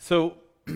So, 0.00 0.36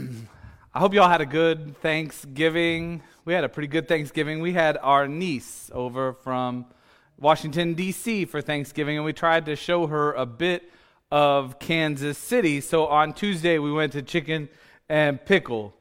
I 0.75 0.81
hope 0.81 0.95
y'all 0.95 1.09
had 1.09 1.21
a 1.21 1.27
good 1.27 1.81
Thanksgiving. 1.81 3.03
We 3.25 3.33
had 3.33 3.45
a 3.45 3.49
pretty 3.49 3.69
good 3.69 3.87
Thanksgiving. 3.87 4.41
We 4.41 4.53
had 4.53 4.77
our 4.83 5.07
niece 5.07 5.71
over 5.73 6.13
from 6.13 6.67
Washington, 7.21 7.75
D.C. 7.75 8.25
for 8.25 8.41
Thanksgiving, 8.41 8.97
and 8.97 9.05
we 9.05 9.13
tried 9.13 9.47
to 9.47 9.55
show 9.55 9.87
her 9.87 10.13
a 10.15 10.27
bit 10.27 10.69
of 11.13 11.61
Kansas 11.61 12.19
City. 12.19 12.61
So, 12.61 12.89
on 12.89 13.13
Tuesday, 13.13 13.59
we 13.59 13.73
went 13.73 13.93
to 13.93 14.03
Chicken 14.03 14.49
and 14.89 15.25
Pickle 15.25 15.73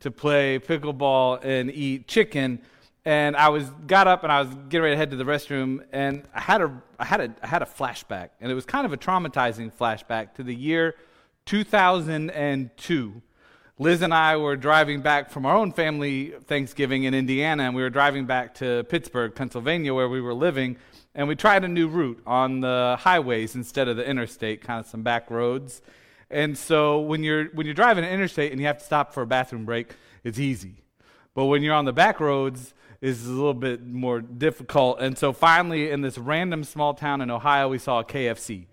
to 0.00 0.10
play 0.10 0.58
pickleball 0.58 1.42
and 1.42 1.70
eat 1.70 2.06
chicken. 2.06 2.60
And 3.06 3.34
I 3.34 3.48
was 3.48 3.70
got 3.86 4.08
up 4.08 4.24
and 4.24 4.30
I 4.30 4.42
was 4.42 4.54
getting 4.68 4.82
ready 4.82 4.94
to 4.94 4.98
head 4.98 5.10
to 5.12 5.16
the 5.16 5.24
restroom, 5.24 5.84
and 5.90 6.24
I 6.34 6.40
had 6.40 6.60
a 6.60 6.82
I 6.98 7.06
had 7.06 7.20
a 7.22 7.34
I 7.42 7.46
had 7.46 7.62
a 7.62 7.66
flashback, 7.66 8.28
and 8.42 8.52
it 8.52 8.54
was 8.54 8.66
kind 8.66 8.84
of 8.84 8.92
a 8.92 8.98
traumatizing 8.98 9.72
flashback 9.72 10.34
to 10.34 10.42
the 10.42 10.54
year 10.54 10.96
2002. 11.50 13.22
Liz 13.80 14.02
and 14.02 14.14
I 14.14 14.36
were 14.36 14.54
driving 14.54 15.00
back 15.00 15.30
from 15.30 15.44
our 15.44 15.56
own 15.56 15.72
family 15.72 16.32
Thanksgiving 16.44 17.02
in 17.02 17.12
Indiana, 17.12 17.64
and 17.64 17.74
we 17.74 17.82
were 17.82 17.90
driving 17.90 18.24
back 18.24 18.54
to 18.56 18.84
Pittsburgh, 18.84 19.34
Pennsylvania, 19.34 19.92
where 19.92 20.08
we 20.08 20.20
were 20.20 20.32
living. 20.32 20.76
And 21.12 21.26
we 21.26 21.34
tried 21.34 21.64
a 21.64 21.68
new 21.68 21.88
route 21.88 22.22
on 22.24 22.60
the 22.60 22.96
highways 23.00 23.56
instead 23.56 23.88
of 23.88 23.96
the 23.96 24.08
interstate, 24.08 24.60
kind 24.60 24.78
of 24.78 24.86
some 24.86 25.02
back 25.02 25.28
roads. 25.28 25.82
And 26.30 26.56
so 26.56 27.00
when 27.00 27.24
you're 27.24 27.46
when 27.46 27.66
you're 27.66 27.74
driving 27.74 28.04
an 28.04 28.10
interstate 28.10 28.52
and 28.52 28.60
you 28.60 28.68
have 28.68 28.78
to 28.78 28.84
stop 28.84 29.12
for 29.12 29.24
a 29.24 29.26
bathroom 29.26 29.64
break, 29.64 29.96
it's 30.22 30.38
easy. 30.38 30.84
But 31.34 31.46
when 31.46 31.64
you're 31.64 31.74
on 31.74 31.84
the 31.84 31.92
back 31.92 32.20
roads, 32.20 32.74
it's 33.00 33.26
a 33.26 33.28
little 33.28 33.54
bit 33.54 33.84
more 33.84 34.20
difficult. 34.20 35.00
And 35.00 35.18
so 35.18 35.32
finally, 35.32 35.90
in 35.90 36.00
this 36.00 36.16
random 36.16 36.62
small 36.62 36.94
town 36.94 37.20
in 37.20 37.28
Ohio, 37.28 37.68
we 37.68 37.78
saw 37.78 37.98
a 37.98 38.04
KFC, 38.04 38.66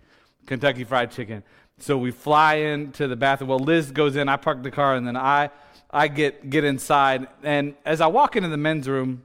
Kentucky 0.46 0.84
Fried 0.84 1.10
Chicken. 1.10 1.42
So 1.78 1.96
we 1.96 2.10
fly 2.10 2.54
into 2.54 3.06
the 3.06 3.16
bathroom. 3.16 3.50
Well, 3.50 3.58
Liz 3.58 3.90
goes 3.90 4.16
in, 4.16 4.28
I 4.28 4.36
park 4.36 4.62
the 4.62 4.70
car, 4.70 4.96
and 4.96 5.06
then 5.06 5.16
I, 5.16 5.50
I 5.90 6.08
get, 6.08 6.50
get 6.50 6.64
inside. 6.64 7.28
And 7.42 7.74
as 7.84 8.00
I 8.00 8.08
walk 8.08 8.36
into 8.36 8.48
the 8.48 8.56
men's 8.56 8.88
room, 8.88 9.22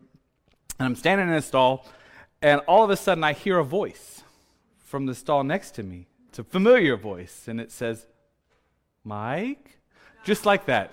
and 0.79 0.85
I'm 0.85 0.95
standing 0.95 1.27
in 1.27 1.33
a 1.33 1.41
stall, 1.41 1.87
and 2.41 2.61
all 2.67 2.83
of 2.83 2.89
a 2.89 2.97
sudden 2.97 3.23
I 3.23 3.33
hear 3.33 3.57
a 3.57 3.63
voice 3.63 4.23
from 4.79 5.05
the 5.07 5.15
stall 5.15 5.43
next 5.43 5.71
to 5.75 5.83
me. 5.83 6.07
It's 6.29 6.39
a 6.39 6.43
familiar 6.43 6.95
voice, 6.95 7.47
and 7.47 7.59
it 7.59 7.71
says, 7.71 8.05
Mike? 9.03 9.79
Just 10.23 10.45
like 10.45 10.65
that. 10.65 10.91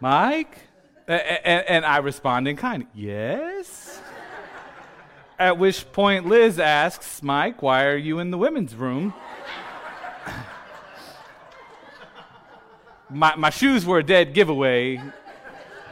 Mike? 0.00 0.58
And, 1.06 1.84
I 1.84 1.98
respond 1.98 2.48
in 2.48 2.56
kind, 2.56 2.86
yes? 2.94 4.00
At 5.38 5.58
which 5.58 5.90
point 5.92 6.26
Liz 6.26 6.58
asks, 6.58 7.22
Mike, 7.22 7.60
why 7.60 7.84
are 7.84 7.96
you 7.96 8.18
in 8.18 8.30
the 8.30 8.38
women's 8.38 8.74
room? 8.74 9.12
My, 13.14 13.36
my 13.36 13.50
shoes 13.50 13.86
were 13.86 13.98
a 13.98 14.02
dead 14.02 14.34
giveaway. 14.34 15.00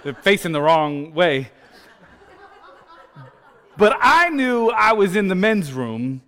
They're 0.03 0.15
facing 0.15 0.53
the 0.53 0.61
wrong 0.61 1.15
way. 1.15 1.51
But 3.77 3.97
I 4.01 4.29
knew 4.29 4.71
I 4.71 4.93
was 4.93 5.15
in 5.15 5.29
the 5.29 5.35
men's 5.35 5.73
room. 5.73 6.23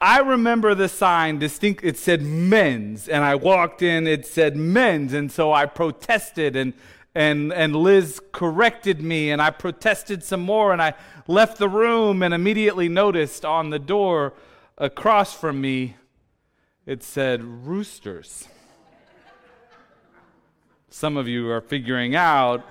I 0.00 0.20
remember 0.20 0.74
the 0.74 0.88
sign 0.88 1.38
distinct. 1.38 1.82
It 1.84 1.98
said 1.98 2.22
men's, 2.22 3.08
and 3.08 3.24
I 3.24 3.34
walked 3.34 3.82
in. 3.82 4.06
It 4.06 4.24
said 4.24 4.56
men's, 4.56 5.12
and 5.12 5.32
so 5.32 5.52
I 5.52 5.66
protested, 5.66 6.54
and 6.54 6.74
and 7.14 7.52
and 7.52 7.74
Liz 7.74 8.20
corrected 8.32 9.02
me, 9.02 9.30
and 9.30 9.42
I 9.42 9.50
protested 9.50 10.22
some 10.22 10.40
more, 10.40 10.72
and 10.72 10.80
I 10.80 10.94
left 11.26 11.58
the 11.58 11.68
room, 11.68 12.22
and 12.22 12.32
immediately 12.32 12.88
noticed 12.88 13.44
on 13.44 13.70
the 13.70 13.78
door 13.78 14.34
across 14.78 15.34
from 15.34 15.60
me, 15.60 15.96
it 16.84 17.02
said 17.02 17.42
roosters 17.42 18.48
some 20.96 21.18
of 21.18 21.28
you 21.28 21.50
are 21.50 21.60
figuring 21.60 22.16
out, 22.16 22.66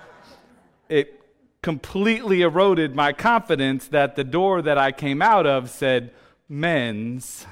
it 0.89 1.21
completely 1.61 2.41
eroded 2.41 2.95
my 2.95 3.13
confidence 3.13 3.87
that 3.89 4.15
the 4.15 4.23
door 4.23 4.63
that 4.63 4.79
I 4.79 4.91
came 4.91 5.21
out 5.21 5.45
of 5.45 5.69
said 5.69 6.09
men's. 6.49 7.45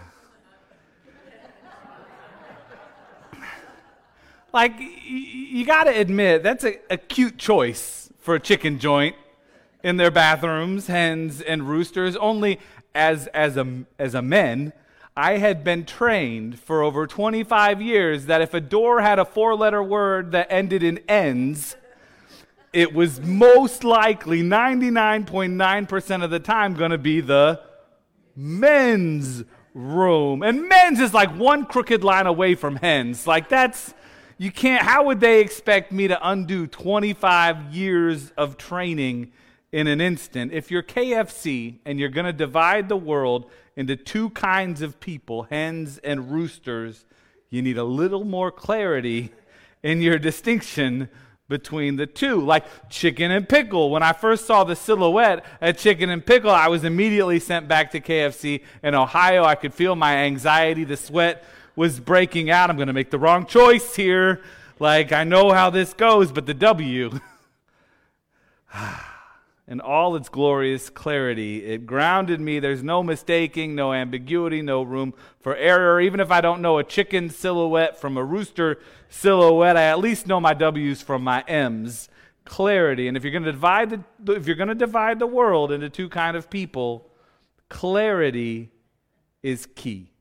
like, 4.52 4.74
you 4.80 5.64
got 5.64 5.84
to 5.84 5.92
admit, 5.92 6.42
that's 6.42 6.64
a, 6.64 6.80
a 6.90 6.98
cute 6.98 7.38
choice 7.38 8.10
for 8.18 8.34
a 8.34 8.40
chicken 8.40 8.80
joint 8.80 9.16
in 9.84 9.98
their 9.98 10.10
bathrooms, 10.10 10.88
hens 10.88 11.40
and 11.40 11.70
roosters, 11.70 12.16
only 12.16 12.60
as, 12.96 13.28
as, 13.28 13.58
a, 13.58 13.84
as 14.00 14.16
a 14.16 14.24
men 14.24 14.74
I 15.16 15.38
had 15.38 15.64
been 15.64 15.86
trained 15.86 16.60
for 16.60 16.82
over 16.82 17.06
25 17.06 17.82
years 17.82 18.26
that 18.26 18.42
if 18.42 18.56
a 18.56 18.62
door 18.62 19.02
had 19.02 19.20
a 19.20 19.26
four 19.26 19.56
letter 19.56 19.84
word 19.84 20.32
that 20.32 20.48
ended 20.50 20.82
in 20.82 21.00
ends, 21.08 21.76
it 22.72 22.94
was 22.94 23.22
most 23.22 23.84
likely 23.84 24.42
99.9% 24.42 26.24
of 26.24 26.32
the 26.32 26.40
time 26.40 26.74
going 26.74 26.90
to 26.90 26.98
be 26.98 27.22
the 27.22 27.62
men's 28.36 29.44
room. 29.76 30.42
And 30.42 30.68
men's 30.68 31.00
is 31.00 31.14
like 31.14 31.36
one 31.36 31.66
crooked 31.66 32.04
line 32.04 32.26
away 32.26 32.56
from 32.56 32.78
hens. 32.78 33.28
Like 33.28 33.50
that's, 33.50 33.94
you 34.40 34.52
can't, 34.52 34.82
how 34.82 35.06
would 35.06 35.20
they 35.20 35.42
expect 35.42 35.92
me 35.92 36.08
to 36.08 36.28
undo 36.28 36.66
25 36.66 37.72
years 37.72 38.32
of 38.36 38.58
training 38.58 39.32
in 39.72 39.86
an 39.86 40.02
instant? 40.02 40.54
If 40.54 40.72
you're 40.72 40.82
KFC 40.82 41.76
and 41.86 42.00
you're 42.00 42.10
going 42.10 42.26
to 42.26 42.34
divide 42.34 42.90
the 42.90 42.98
world 42.98 43.52
into 43.76 43.96
two 43.96 44.30
kinds 44.32 44.82
of 44.82 45.00
people, 45.00 45.44
hens 45.44 46.00
and 46.04 46.32
roosters, 46.32 47.06
you 47.50 47.62
need 47.62 47.78
a 47.78 47.84
little 47.84 48.24
more 48.24 48.52
clarity 48.52 49.32
in 49.82 50.02
your 50.02 50.18
distinction 50.18 51.10
between 51.50 51.98
the 51.98 52.06
two. 52.06 52.42
Like 52.42 52.66
chicken 52.90 53.32
and 53.32 53.48
pickle. 53.48 53.90
When 53.90 54.04
I 54.04 54.14
first 54.14 54.46
saw 54.46 54.64
the 54.64 54.76
silhouette 54.76 55.46
at 55.62 55.78
chicken 55.78 56.10
and 56.10 56.26
pickle, 56.26 56.50
I 56.50 56.68
was 56.68 56.84
immediately 56.84 57.40
sent 57.40 57.68
back 57.68 57.92
to 57.92 58.00
KFC 58.00 58.64
in 58.82 58.96
Ohio. 58.96 59.44
I 59.44 59.56
could 59.56 59.74
feel 59.74 59.96
my 59.96 60.18
anxiety, 60.18 60.84
the 60.84 60.98
sweat 60.98 61.44
was 61.76 62.00
breaking 62.00 62.50
out. 62.50 62.70
I'm 62.70 62.76
going 62.76 62.88
to 62.88 62.94
make 62.94 63.12
the 63.12 63.20
wrong 63.20 63.46
choice 63.46 63.96
here. 63.96 64.42
Like, 64.80 65.12
I 65.12 65.24
know 65.24 65.52
how 65.52 65.70
this 65.70 65.94
goes, 65.94 66.32
but 66.32 66.46
the 66.46 66.54
W. 66.54 67.20
in 69.74 69.82
all 69.82 70.16
its 70.16 70.30
glorious 70.30 70.88
clarity. 70.92 71.66
It 71.66 71.88
grounded 71.88 72.40
me. 72.40 72.60
There's 72.60 72.84
no 72.84 73.02
mistaking, 73.02 73.74
no 73.74 73.92
ambiguity, 73.92 74.62
no 74.62 74.84
room 74.84 75.16
for 75.40 75.56
error. 75.56 76.00
Even 76.00 76.20
if 76.20 76.30
I 76.30 76.42
don't 76.42 76.62
know 76.62 76.78
a 76.78 76.84
chicken 76.84 77.32
silhouette 77.32 78.00
from 78.00 78.16
a 78.16 78.24
rooster 78.24 78.80
silhouette, 79.10 79.76
I 79.76 79.86
at 79.86 79.98
least 79.98 80.28
know 80.28 80.40
my 80.40 80.54
W's 80.54 81.02
from 81.02 81.24
my 81.24 81.42
M's. 81.48 82.08
Clarity. 82.46 83.08
And 83.08 83.18
if 83.18 83.24
you're 83.24 83.32
going 83.32 83.46
to 83.46 83.52
divide 83.52 84.04
the, 84.20 84.34
if 84.34 84.46
you're 84.46 84.56
going 84.56 84.68
to 84.68 84.76
divide 84.76 85.18
the 85.18 85.26
world 85.26 85.72
into 85.72 85.90
two 85.90 86.08
kind 86.08 86.38
of 86.38 86.52
people, 86.52 87.10
clarity 87.68 88.70
is 89.42 89.66
key. 89.74 90.12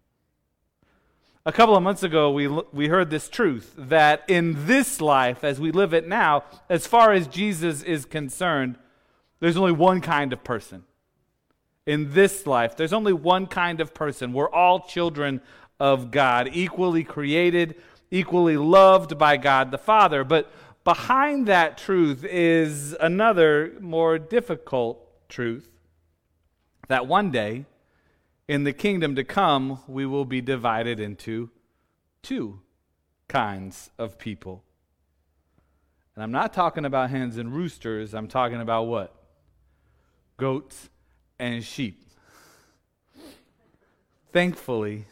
A 1.44 1.52
couple 1.52 1.76
of 1.76 1.82
months 1.82 2.02
ago, 2.02 2.30
we, 2.30 2.48
we 2.48 2.88
heard 2.88 3.10
this 3.10 3.28
truth 3.28 3.74
that 3.76 4.22
in 4.28 4.66
this 4.66 4.98
life, 5.00 5.44
as 5.44 5.60
we 5.60 5.72
live 5.72 5.92
it 5.92 6.08
now, 6.08 6.44
as 6.70 6.86
far 6.86 7.12
as 7.12 7.26
Jesus 7.26 7.82
is 7.82 8.06
concerned, 8.06 8.78
there's 9.42 9.56
only 9.56 9.72
one 9.72 10.00
kind 10.00 10.32
of 10.32 10.44
person. 10.44 10.84
In 11.84 12.12
this 12.12 12.46
life, 12.46 12.76
there's 12.76 12.92
only 12.92 13.12
one 13.12 13.48
kind 13.48 13.80
of 13.80 13.92
person. 13.92 14.32
We're 14.32 14.48
all 14.48 14.78
children 14.78 15.40
of 15.80 16.12
God, 16.12 16.50
equally 16.52 17.02
created, 17.02 17.74
equally 18.12 18.56
loved 18.56 19.18
by 19.18 19.36
God 19.36 19.72
the 19.72 19.78
Father. 19.78 20.22
But 20.22 20.48
behind 20.84 21.48
that 21.48 21.76
truth 21.76 22.24
is 22.24 22.92
another 23.00 23.72
more 23.80 24.16
difficult 24.16 25.28
truth 25.28 25.68
that 26.86 27.08
one 27.08 27.32
day, 27.32 27.64
in 28.46 28.62
the 28.62 28.72
kingdom 28.72 29.16
to 29.16 29.24
come, 29.24 29.80
we 29.88 30.06
will 30.06 30.24
be 30.24 30.40
divided 30.40 31.00
into 31.00 31.50
two 32.22 32.60
kinds 33.26 33.90
of 33.98 34.20
people. 34.20 34.62
And 36.14 36.22
I'm 36.22 36.30
not 36.30 36.52
talking 36.52 36.84
about 36.84 37.10
hens 37.10 37.38
and 37.38 37.52
roosters, 37.52 38.14
I'm 38.14 38.28
talking 38.28 38.60
about 38.60 38.84
what? 38.84 39.16
Goats, 40.42 40.90
and 41.38 41.62
sheep. 41.62 42.04
Thankfully, 44.32 45.04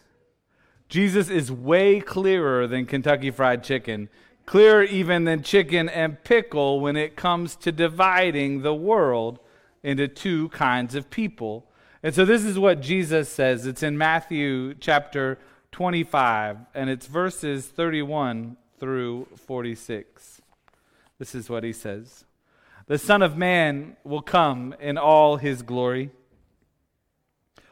Jesus 0.89 1.31
is 1.31 1.53
way 1.53 2.01
clearer 2.01 2.67
than 2.67 2.85
Kentucky 2.85 3.31
Fried 3.31 3.63
Chicken, 3.63 4.09
clearer 4.45 4.83
even 4.83 5.23
than 5.23 5.45
chicken 5.45 5.89
and 5.89 6.25
pickle 6.25 6.81
when 6.81 6.97
it 6.97 7.15
comes 7.15 7.55
to 7.55 7.71
dividing 7.71 8.63
the 8.63 8.75
world 8.75 9.39
into 9.85 10.09
two 10.09 10.49
kinds 10.49 10.97
of 10.97 11.11
people. 11.11 11.71
And 12.03 12.13
so 12.13 12.25
this 12.25 12.45
is 12.45 12.59
what 12.59 12.81
Jesus 12.81 13.29
says. 13.29 13.67
It's 13.67 13.85
in 13.85 13.97
Matthew 13.97 14.75
chapter 14.81 15.39
25, 15.71 16.57
and 16.75 16.91
it's 16.91 17.07
verses 17.07 17.69
31 17.69 18.57
through 18.81 19.29
46. 19.37 20.43
This 21.21 21.37
is 21.37 21.49
what 21.49 21.63
he 21.63 21.73
says 21.73 22.25
the 22.91 22.99
Son 22.99 23.23
of 23.23 23.37
Man 23.37 23.97
will 24.03 24.21
come 24.21 24.75
in 24.81 24.99
all 24.99 25.37
his 25.37 25.63
glory. 25.63 26.11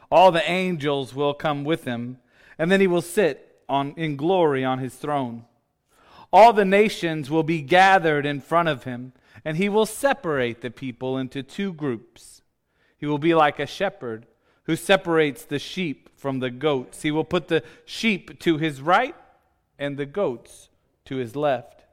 All 0.09 0.31
the 0.31 0.49
angels 0.49 1.13
will 1.13 1.33
come 1.33 1.65
with 1.65 1.83
him, 1.83 2.19
and 2.57 2.71
then 2.71 2.79
he 2.79 2.87
will 2.87 3.01
sit 3.01 3.61
on, 3.67 3.93
in 3.97 4.15
glory 4.15 4.63
on 4.63 4.79
his 4.79 4.95
throne. 4.95 5.43
All 6.31 6.53
the 6.53 6.63
nations 6.63 7.29
will 7.29 7.43
be 7.43 7.61
gathered 7.61 8.25
in 8.25 8.39
front 8.39 8.69
of 8.69 8.85
him, 8.85 9.11
and 9.43 9.57
he 9.57 9.67
will 9.67 9.85
separate 9.85 10.61
the 10.61 10.71
people 10.71 11.17
into 11.17 11.43
two 11.43 11.73
groups. 11.73 12.41
He 12.97 13.05
will 13.05 13.17
be 13.17 13.35
like 13.35 13.59
a 13.59 13.67
shepherd 13.67 14.25
who 14.63 14.77
separates 14.77 15.43
the 15.43 15.59
sheep 15.59 16.09
from 16.15 16.39
the 16.39 16.49
goats. 16.49 17.01
He 17.01 17.11
will 17.11 17.25
put 17.25 17.49
the 17.49 17.61
sheep 17.83 18.39
to 18.39 18.57
his 18.57 18.81
right 18.81 19.17
and 19.77 19.97
the 19.97 20.05
goats 20.05 20.69
to 21.03 21.17
his 21.17 21.35
left. 21.35 21.83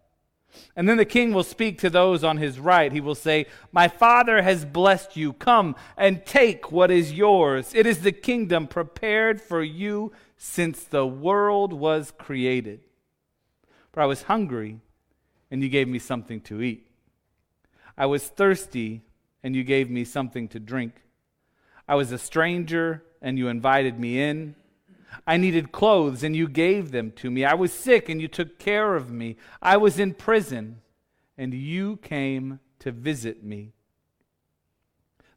And 0.75 0.89
then 0.89 0.97
the 0.97 1.05
king 1.05 1.33
will 1.33 1.43
speak 1.43 1.79
to 1.81 1.91
those 1.91 2.23
on 2.23 2.37
his 2.37 2.59
right. 2.59 2.93
He 2.93 3.01
will 3.01 3.15
say, 3.15 3.47
My 3.73 3.89
father 3.89 4.43
has 4.43 4.65
blessed 4.65 5.17
you. 5.17 5.33
Come 5.33 5.77
and 5.97 6.25
take 6.27 6.71
what 6.71 6.91
is 6.91 7.13
yours. 7.13 7.73
It 7.75 7.87
is 7.87 8.01
the 8.01 8.13
kingdom 8.13 8.67
prepared 8.67 9.41
for 9.41 9.63
you 9.63 10.13
since 10.37 10.85
the 10.85 11.07
world 11.07 11.73
was 11.73 12.13
created. 12.19 12.81
For 13.93 14.03
I 14.03 14.07
was 14.07 14.23
hungry, 14.23 14.81
and 15.51 15.63
you 15.63 15.69
gave 15.69 15.89
me 15.89 15.99
something 15.99 16.41
to 16.43 16.61
eat. 16.61 16.87
I 17.97 18.07
was 18.07 18.27
thirsty, 18.27 19.03
and 19.43 19.57
you 19.57 19.65
gave 19.65 19.89
me 19.89 20.05
something 20.05 20.49
to 20.49 20.61
drink. 20.61 20.93
I 21.89 21.95
was 21.95 22.13
a 22.13 22.19
stranger, 22.19 23.03
and 23.23 23.39
you 23.39 23.49
invited 23.49 23.99
me 23.99 24.21
in. 24.21 24.55
I 25.27 25.37
needed 25.37 25.73
clothes, 25.73 26.23
and 26.23 26.35
you 26.35 26.49
gave 26.49 26.91
them 26.91 27.11
to 27.13 27.31
me. 27.31 27.45
I 27.45 27.55
was 27.55 27.73
sick, 27.73 28.09
and 28.09 28.21
you 28.21 28.29
took 28.29 28.59
care 28.59 28.95
of 28.95 29.11
me. 29.11 29.37
I 29.61 29.77
was 29.77 29.99
in 29.99 30.15
prison, 30.15 30.81
and 31.37 31.53
you 31.53 31.97
came 31.99 32.61
to 32.81 32.93
visit 32.93 33.43
me. 33.43 33.73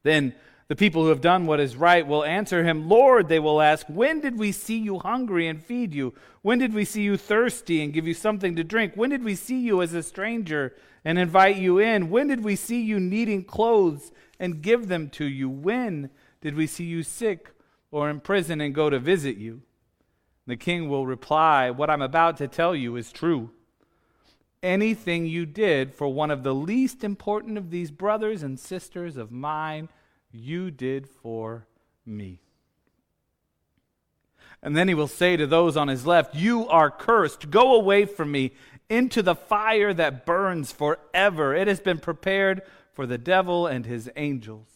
Then 0.03 0.33
the 0.69 0.75
people 0.75 1.01
who 1.01 1.09
have 1.09 1.21
done 1.21 1.47
what 1.47 1.59
is 1.59 1.75
right 1.75 2.05
will 2.05 2.23
answer 2.23 2.63
him, 2.63 2.87
Lord, 2.87 3.27
they 3.27 3.39
will 3.39 3.59
ask, 3.59 3.87
When 3.87 4.19
did 4.19 4.37
we 4.37 4.51
see 4.51 4.77
you 4.77 4.99
hungry 4.99 5.47
and 5.47 5.63
feed 5.63 5.95
you? 5.95 6.13
When 6.43 6.59
did 6.59 6.75
we 6.75 6.85
see 6.85 7.01
you 7.01 7.17
thirsty 7.17 7.83
and 7.83 7.91
give 7.91 8.07
you 8.07 8.13
something 8.13 8.55
to 8.55 8.63
drink? 8.63 8.93
When 8.95 9.09
did 9.09 9.23
we 9.23 9.33
see 9.33 9.59
you 9.59 9.81
as 9.81 9.95
a 9.95 10.03
stranger 10.03 10.75
and 11.03 11.17
invite 11.17 11.55
you 11.55 11.79
in? 11.79 12.11
When 12.11 12.27
did 12.27 12.43
we 12.43 12.55
see 12.55 12.81
you 12.81 12.99
needing 12.99 13.43
clothes 13.43 14.11
and 14.39 14.61
give 14.61 14.87
them 14.87 15.09
to 15.09 15.25
you? 15.25 15.49
When 15.49 16.11
did 16.39 16.55
we 16.55 16.67
see 16.67 16.85
you 16.85 17.01
sick 17.01 17.55
or 17.91 18.09
in 18.09 18.19
prison 18.19 18.61
and 18.61 18.75
go 18.75 18.89
to 18.89 18.99
visit 18.99 19.37
you? 19.37 19.61
The 20.47 20.57
king 20.57 20.89
will 20.89 21.05
reply, 21.05 21.69
What 21.69 21.89
I'm 21.89 22.01
about 22.01 22.37
to 22.37 22.47
tell 22.47 22.75
you 22.75 22.95
is 22.95 23.11
true. 23.11 23.51
Anything 24.61 25.25
you 25.25 25.45
did 25.45 25.93
for 25.93 26.11
one 26.11 26.31
of 26.31 26.43
the 26.43 26.53
least 26.53 27.03
important 27.03 27.57
of 27.57 27.69
these 27.69 27.91
brothers 27.91 28.43
and 28.43 28.59
sisters 28.59 29.15
of 29.15 29.31
mine, 29.31 29.89
you 30.31 30.71
did 30.71 31.07
for 31.07 31.67
me. 32.05 32.41
And 34.61 34.75
then 34.75 34.87
he 34.87 34.93
will 34.93 35.07
say 35.07 35.37
to 35.37 35.47
those 35.47 35.77
on 35.77 35.87
his 35.87 36.05
left, 36.05 36.35
You 36.35 36.67
are 36.67 36.91
cursed. 36.91 37.49
Go 37.49 37.75
away 37.75 38.05
from 38.05 38.31
me 38.31 38.51
into 38.89 39.21
the 39.21 39.35
fire 39.35 39.93
that 39.93 40.25
burns 40.25 40.71
forever. 40.71 41.55
It 41.55 41.67
has 41.67 41.79
been 41.79 41.99
prepared 41.99 42.61
for 42.93 43.05
the 43.05 43.17
devil 43.17 43.67
and 43.67 43.85
his 43.85 44.09
angels. 44.15 44.67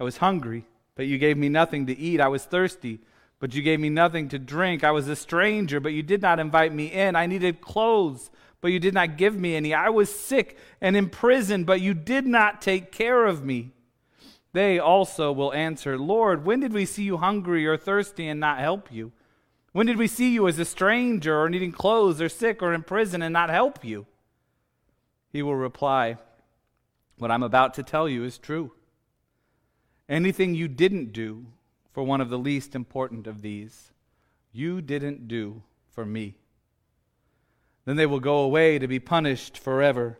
I 0.00 0.04
was 0.04 0.18
hungry, 0.18 0.66
but 0.94 1.06
you 1.06 1.18
gave 1.18 1.36
me 1.36 1.48
nothing 1.48 1.86
to 1.86 1.98
eat. 1.98 2.20
I 2.20 2.28
was 2.28 2.44
thirsty 2.44 3.00
but 3.42 3.56
you 3.56 3.60
gave 3.60 3.80
me 3.80 3.88
nothing 3.88 4.28
to 4.28 4.38
drink. 4.38 4.84
I 4.84 4.92
was 4.92 5.08
a 5.08 5.16
stranger, 5.16 5.80
but 5.80 5.92
you 5.92 6.04
did 6.04 6.22
not 6.22 6.38
invite 6.38 6.72
me 6.72 6.86
in. 6.92 7.16
I 7.16 7.26
needed 7.26 7.60
clothes, 7.60 8.30
but 8.60 8.70
you 8.70 8.78
did 8.78 8.94
not 8.94 9.16
give 9.16 9.34
me 9.34 9.56
any. 9.56 9.74
I 9.74 9.88
was 9.88 10.14
sick 10.14 10.56
and 10.80 10.96
in 10.96 11.10
prison, 11.10 11.64
but 11.64 11.80
you 11.80 11.92
did 11.92 12.24
not 12.24 12.62
take 12.62 12.92
care 12.92 13.26
of 13.26 13.44
me. 13.44 13.72
They 14.52 14.78
also 14.78 15.32
will 15.32 15.52
answer, 15.54 15.98
Lord, 15.98 16.44
when 16.44 16.60
did 16.60 16.72
we 16.72 16.84
see 16.86 17.02
you 17.02 17.16
hungry 17.16 17.66
or 17.66 17.76
thirsty 17.76 18.28
and 18.28 18.38
not 18.38 18.60
help 18.60 18.92
you? 18.92 19.10
When 19.72 19.88
did 19.88 19.96
we 19.96 20.06
see 20.06 20.32
you 20.32 20.46
as 20.46 20.60
a 20.60 20.64
stranger 20.64 21.36
or 21.36 21.50
needing 21.50 21.72
clothes 21.72 22.20
or 22.20 22.28
sick 22.28 22.62
or 22.62 22.72
in 22.72 22.84
prison 22.84 23.22
and 23.22 23.32
not 23.32 23.50
help 23.50 23.84
you? 23.84 24.06
He 25.32 25.42
will 25.42 25.56
reply, 25.56 26.16
What 27.18 27.32
I'm 27.32 27.42
about 27.42 27.74
to 27.74 27.82
tell 27.82 28.08
you 28.08 28.22
is 28.22 28.38
true. 28.38 28.70
Anything 30.08 30.54
you 30.54 30.68
didn't 30.68 31.12
do, 31.12 31.46
for 31.92 32.02
one 32.02 32.20
of 32.20 32.30
the 32.30 32.38
least 32.38 32.74
important 32.74 33.26
of 33.26 33.42
these. 33.42 33.92
You 34.50 34.80
didn't 34.80 35.28
do 35.28 35.62
for 35.90 36.04
me. 36.04 36.36
Then 37.84 37.96
they 37.96 38.06
will 38.06 38.20
go 38.20 38.38
away 38.38 38.78
to 38.78 38.88
be 38.88 38.98
punished 38.98 39.58
forever. 39.58 40.18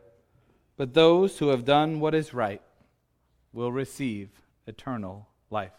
But 0.76 0.94
those 0.94 1.38
who 1.38 1.48
have 1.48 1.64
done 1.64 2.00
what 2.00 2.14
is 2.14 2.34
right 2.34 2.62
will 3.52 3.72
receive 3.72 4.30
eternal 4.66 5.28
life. 5.50 5.72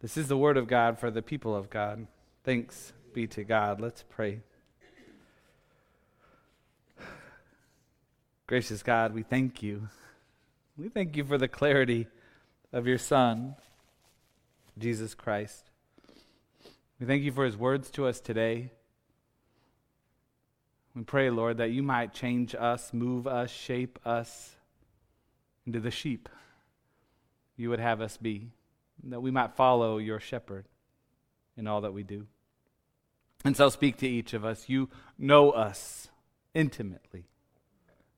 This 0.00 0.16
is 0.16 0.28
the 0.28 0.36
word 0.36 0.56
of 0.56 0.66
God 0.66 0.98
for 0.98 1.10
the 1.10 1.22
people 1.22 1.54
of 1.54 1.70
God. 1.70 2.06
Thanks 2.44 2.92
be 3.14 3.26
to 3.28 3.44
God. 3.44 3.80
Let's 3.80 4.04
pray. 4.08 4.40
Gracious 8.46 8.82
God, 8.82 9.14
we 9.14 9.22
thank 9.22 9.62
you. 9.62 9.88
We 10.76 10.88
thank 10.88 11.16
you 11.16 11.24
for 11.24 11.38
the 11.38 11.48
clarity 11.48 12.06
of 12.72 12.86
your 12.86 12.98
Son. 12.98 13.56
Jesus 14.78 15.14
Christ. 15.14 15.70
We 16.98 17.06
thank 17.06 17.22
you 17.22 17.32
for 17.32 17.44
his 17.44 17.56
words 17.56 17.90
to 17.90 18.06
us 18.06 18.20
today. 18.20 18.70
We 20.94 21.02
pray, 21.02 21.30
Lord, 21.30 21.58
that 21.58 21.70
you 21.70 21.82
might 21.82 22.14
change 22.14 22.54
us, 22.54 22.92
move 22.94 23.26
us, 23.26 23.50
shape 23.50 23.98
us 24.04 24.56
into 25.66 25.78
the 25.78 25.90
sheep 25.90 26.28
you 27.56 27.70
would 27.70 27.80
have 27.80 28.00
us 28.00 28.16
be, 28.16 28.48
that 29.04 29.20
we 29.20 29.30
might 29.30 29.54
follow 29.54 29.98
your 29.98 30.20
shepherd 30.20 30.66
in 31.56 31.66
all 31.66 31.82
that 31.82 31.92
we 31.92 32.02
do. 32.02 32.26
And 33.44 33.56
so 33.56 33.68
speak 33.68 33.96
to 33.98 34.08
each 34.08 34.34
of 34.34 34.44
us. 34.44 34.68
You 34.68 34.88
know 35.18 35.50
us 35.50 36.08
intimately. 36.54 37.24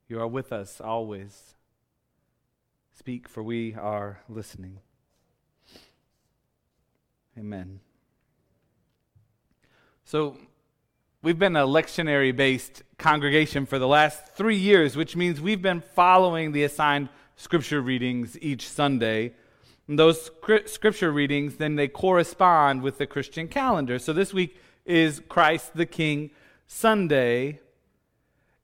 You 0.09 0.21
are 0.21 0.27
with 0.27 0.53
us 0.53 0.81
always. 0.81 1.55
Speak, 2.97 3.29
for 3.29 3.43
we 3.43 3.75
are 3.75 4.21
listening. 4.29 4.79
Amen. 7.37 7.81
So, 10.05 10.39
we've 11.21 11.39
been 11.39 11.57
a 11.57 11.67
lectionary 11.67 12.35
based 12.35 12.85
congregation 12.97 13.67
for 13.67 13.81
the 13.81 13.89
last 13.89 14.29
three 14.37 14.57
years, 14.57 14.97
which 14.97 15.17
means 15.17 15.41
we've 15.41 15.61
been 15.61 15.81
following 15.81 16.53
the 16.53 16.63
assigned 16.63 17.09
scripture 17.35 17.81
readings 17.81 18.39
each 18.41 18.69
Sunday. 18.69 19.35
And 19.89 19.99
those 19.99 20.31
scripture 20.67 21.11
readings, 21.11 21.57
then 21.57 21.75
they 21.75 21.89
correspond 21.89 22.83
with 22.83 22.99
the 22.99 23.09
Christian 23.09 23.49
calendar. 23.49 23.99
So 23.99 24.13
this 24.13 24.33
week 24.33 24.57
is 24.85 25.21
Christ 25.29 25.73
the 25.75 25.87
King 25.87 26.31
Sunday. 26.69 27.59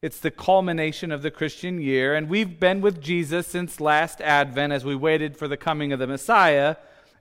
It's 0.02 0.20
the 0.20 0.30
culmination 0.30 1.12
of 1.12 1.20
the 1.20 1.30
Christian 1.30 1.78
year, 1.78 2.14
and 2.14 2.30
we've 2.30 2.58
been 2.58 2.80
with 2.80 3.02
Jesus 3.02 3.46
since 3.46 3.82
last 3.82 4.22
Advent 4.22 4.72
as 4.72 4.82
we 4.82 4.94
waited 4.94 5.36
for 5.36 5.46
the 5.46 5.58
coming 5.58 5.92
of 5.92 5.98
the 5.98 6.06
Messiah. 6.06 6.76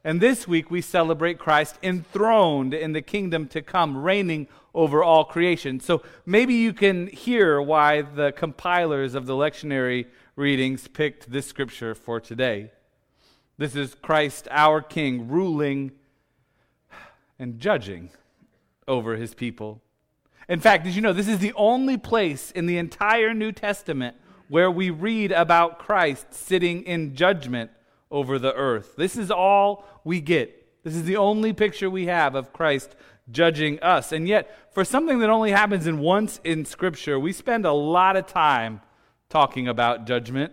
And 0.06 0.22
this 0.22 0.48
week 0.48 0.72
we 0.72 0.80
celebrate 0.80 1.40
Christ 1.40 1.78
enthroned 1.84 2.74
in 2.74 2.94
the 2.94 3.02
kingdom 3.02 3.50
to 3.50 3.62
come, 3.62 3.98
reigning 3.98 4.48
over 4.74 5.04
all 5.04 5.26
creation. 5.26 5.82
So 5.82 6.04
maybe 6.26 6.54
you 6.54 6.72
can 6.72 7.08
hear 7.08 7.62
why 7.62 8.02
the 8.02 8.32
compilers 8.32 9.14
of 9.14 9.26
the 9.26 9.34
lectionary 9.34 10.06
readings 10.38 10.88
picked 10.88 11.30
this 11.30 11.48
scripture 11.48 11.94
for 11.94 12.22
today. 12.22 12.72
This 13.58 13.76
is 13.76 13.94
Christ, 13.94 14.48
our 14.52 14.82
King, 14.82 15.28
ruling 15.28 15.92
and 17.38 17.60
judging 17.60 18.12
over 18.88 19.18
his 19.18 19.34
people. 19.34 19.82
In 20.50 20.60
fact, 20.60 20.84
did 20.84 20.96
you 20.96 21.02
know 21.02 21.14
this 21.14 21.28
is 21.30 21.40
the 21.40 21.54
only 21.54 21.96
place 21.96 22.52
in 22.52 22.66
the 22.66 22.78
entire 22.78 23.34
New 23.34 23.52
Testament 23.52 24.18
where 24.50 24.70
we 24.70 24.90
read 24.90 25.32
about 25.32 25.80
Christ 25.80 26.34
sitting 26.34 26.84
in 26.84 27.16
judgment 27.16 27.72
over 28.12 28.40
the 28.40 28.54
earth. 28.54 28.96
This 28.98 29.16
is 29.16 29.32
all 29.32 29.86
we 30.04 30.20
get. 30.20 30.84
This 30.84 30.96
is 30.96 31.04
the 31.04 31.18
only 31.18 31.54
picture 31.54 31.90
we 31.90 32.08
have 32.08 32.34
of 32.34 32.52
Christ 32.52 32.96
judging 33.30 33.80
us. 33.82 34.12
And 34.12 34.28
yet, 34.28 34.74
for 34.74 34.84
something 34.84 35.20
that 35.20 35.30
only 35.30 35.52
happens 35.52 35.86
in 35.86 36.00
once 36.00 36.42
in 36.44 36.66
Scripture, 36.66 37.20
we 37.20 37.32
spend 37.32 37.66
a 37.66 37.72
lot 37.72 38.16
of 38.16 38.26
time 38.26 38.82
talking 39.30 39.68
about 39.68 40.08
judgment, 40.08 40.52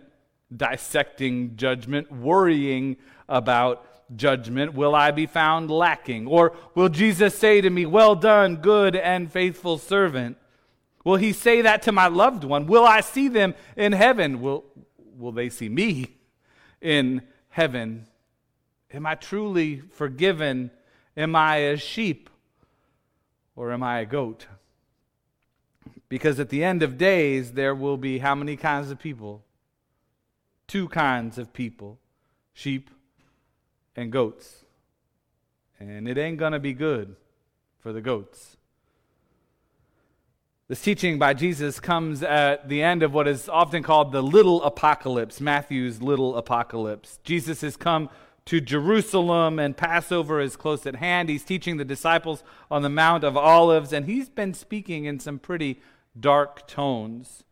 dissecting 0.55 1.55
judgment, 1.55 2.11
worrying 2.11 2.97
about 3.27 3.83
judgment. 4.15 4.73
Will 4.73 4.95
I 4.95 5.11
be 5.11 5.25
found 5.25 5.69
lacking? 5.69 6.27
Or 6.27 6.53
will 6.75 6.89
Jesus 6.89 7.37
say 7.37 7.61
to 7.61 7.69
me, 7.69 7.85
Well 7.85 8.15
done, 8.15 8.57
good 8.57 8.95
and 8.95 9.31
faithful 9.31 9.77
servant? 9.77 10.37
Will 11.03 11.15
he 11.15 11.33
say 11.33 11.61
that 11.61 11.83
to 11.83 11.91
my 11.91 12.07
loved 12.07 12.43
one? 12.43 12.67
Will 12.67 12.83
I 12.83 13.01
see 13.01 13.27
them 13.27 13.55
in 13.75 13.93
heaven? 13.93 14.41
Will, 14.41 14.65
will 15.17 15.31
they 15.31 15.49
see 15.49 15.69
me 15.69 16.15
in 16.81 17.21
heaven? 17.49 18.07
Am 18.91 19.05
I 19.05 19.15
truly 19.15 19.81
forgiven? 19.91 20.71
Am 21.15 21.35
I 21.35 21.57
a 21.57 21.77
sheep 21.77 22.29
or 23.55 23.71
am 23.71 23.83
I 23.83 23.99
a 23.99 24.05
goat? 24.05 24.47
Because 26.09 26.39
at 26.39 26.49
the 26.49 26.63
end 26.63 26.83
of 26.83 26.97
days, 26.97 27.53
there 27.53 27.75
will 27.75 27.97
be 27.97 28.19
how 28.19 28.35
many 28.35 28.55
kinds 28.55 28.91
of 28.91 28.99
people? 28.99 29.43
Two 30.67 30.87
kinds 30.87 31.37
of 31.37 31.53
people 31.53 31.99
sheep 32.53 32.89
and 33.97 34.11
goats. 34.11 34.63
And 35.79 36.07
it 36.07 36.17
ain't 36.17 36.37
going 36.37 36.53
to 36.53 36.59
be 36.59 36.73
good 36.73 37.15
for 37.79 37.91
the 37.91 38.01
goats. 38.01 38.55
This 40.69 40.81
teaching 40.81 41.17
by 41.17 41.33
Jesus 41.33 41.79
comes 41.79 42.23
at 42.23 42.67
the 42.67 42.83
end 42.83 43.01
of 43.01 43.13
what 43.13 43.27
is 43.27 43.47
often 43.47 43.83
called 43.83 44.11
the 44.11 44.21
little 44.21 44.61
apocalypse, 44.63 45.39
Matthew's 45.39 46.01
little 46.01 46.35
apocalypse. 46.35 47.19
Jesus 47.23 47.61
has 47.61 47.77
come 47.77 48.09
to 48.45 48.59
Jerusalem 48.59 49.59
and 49.59 49.75
Passover 49.77 50.41
is 50.41 50.55
close 50.55 50.85
at 50.85 50.97
hand. 50.97 51.29
He's 51.29 51.43
teaching 51.43 51.77
the 51.77 51.85
disciples 51.85 52.43
on 52.69 52.81
the 52.81 52.89
Mount 52.89 53.23
of 53.23 53.37
Olives, 53.37 53.93
and 53.93 54.05
he's 54.05 54.29
been 54.29 54.53
speaking 54.53 55.05
in 55.05 55.19
some 55.19 55.39
pretty 55.39 55.81
dark 56.19 56.67
tones. 56.67 57.43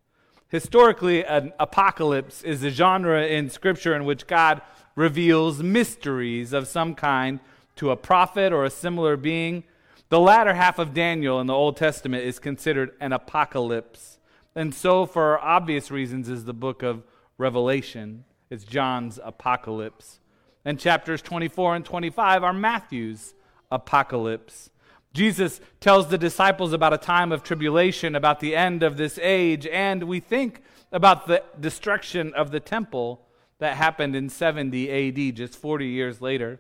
Historically, 0.50 1.26
an 1.26 1.54
apocalypse 1.60 2.44
is 2.44 2.64
a 2.64 2.70
genre 2.70 3.26
in 3.26 3.50
Scripture 3.50 3.96
in 3.96 4.06
which 4.06 4.28
God 4.28 4.62
reveals 4.96 5.62
mysteries 5.62 6.54
of 6.54 6.68
some 6.68 6.96
kind 6.96 7.40
to 7.76 7.92
a 7.92 7.98
prophet 7.98 8.54
or 8.54 8.64
a 8.64 8.70
similar 8.70 9.18
being 9.18 9.64
the 10.10 10.20
latter 10.20 10.54
half 10.54 10.78
of 10.78 10.94
Daniel 10.94 11.42
in 11.42 11.48
the 11.48 11.54
Old 11.54 11.78
Testament 11.78 12.24
is 12.24 12.38
considered 12.38 12.92
an 13.02 13.12
apocalypse. 13.12 14.20
And 14.56 14.74
so, 14.74 15.08
for 15.08 15.40
obvious 15.40 15.90
reasons, 15.90 16.30
is 16.30 16.46
the 16.46 16.54
book 16.54 16.84
of 16.84 17.04
Revelation. 17.40 18.24
It's 18.52 18.64
John's 18.64 19.20
apocalypse. 19.24 20.20
And 20.64 20.80
chapters 20.80 21.24
24 21.24 21.76
and 21.76 21.86
25 21.86 22.44
are 22.44 22.54
Matthew's 22.54 23.34
apocalypse. 23.72 24.70
Jesus 25.12 25.60
tells 25.80 26.08
the 26.10 26.18
disciples 26.20 26.72
about 26.72 26.94
a 26.94 26.98
time 27.00 27.32
of 27.32 27.42
tribulation, 27.42 28.16
about 28.16 28.40
the 28.40 28.56
end 28.56 28.84
of 28.84 28.98
this 28.98 29.18
age, 29.22 29.66
and 29.68 30.04
we 30.04 30.20
think 30.20 30.62
about 30.92 31.28
the 31.28 31.42
destruction 31.60 32.32
of 32.34 32.52
the 32.52 32.60
temple 32.60 33.25
that 33.60 33.78
happened 33.78 34.16
in 34.16 34.30
70 34.30 35.30
AD, 35.30 35.36
just 35.36 35.56
40 35.56 35.88
years 35.88 36.22
later. 36.22 36.60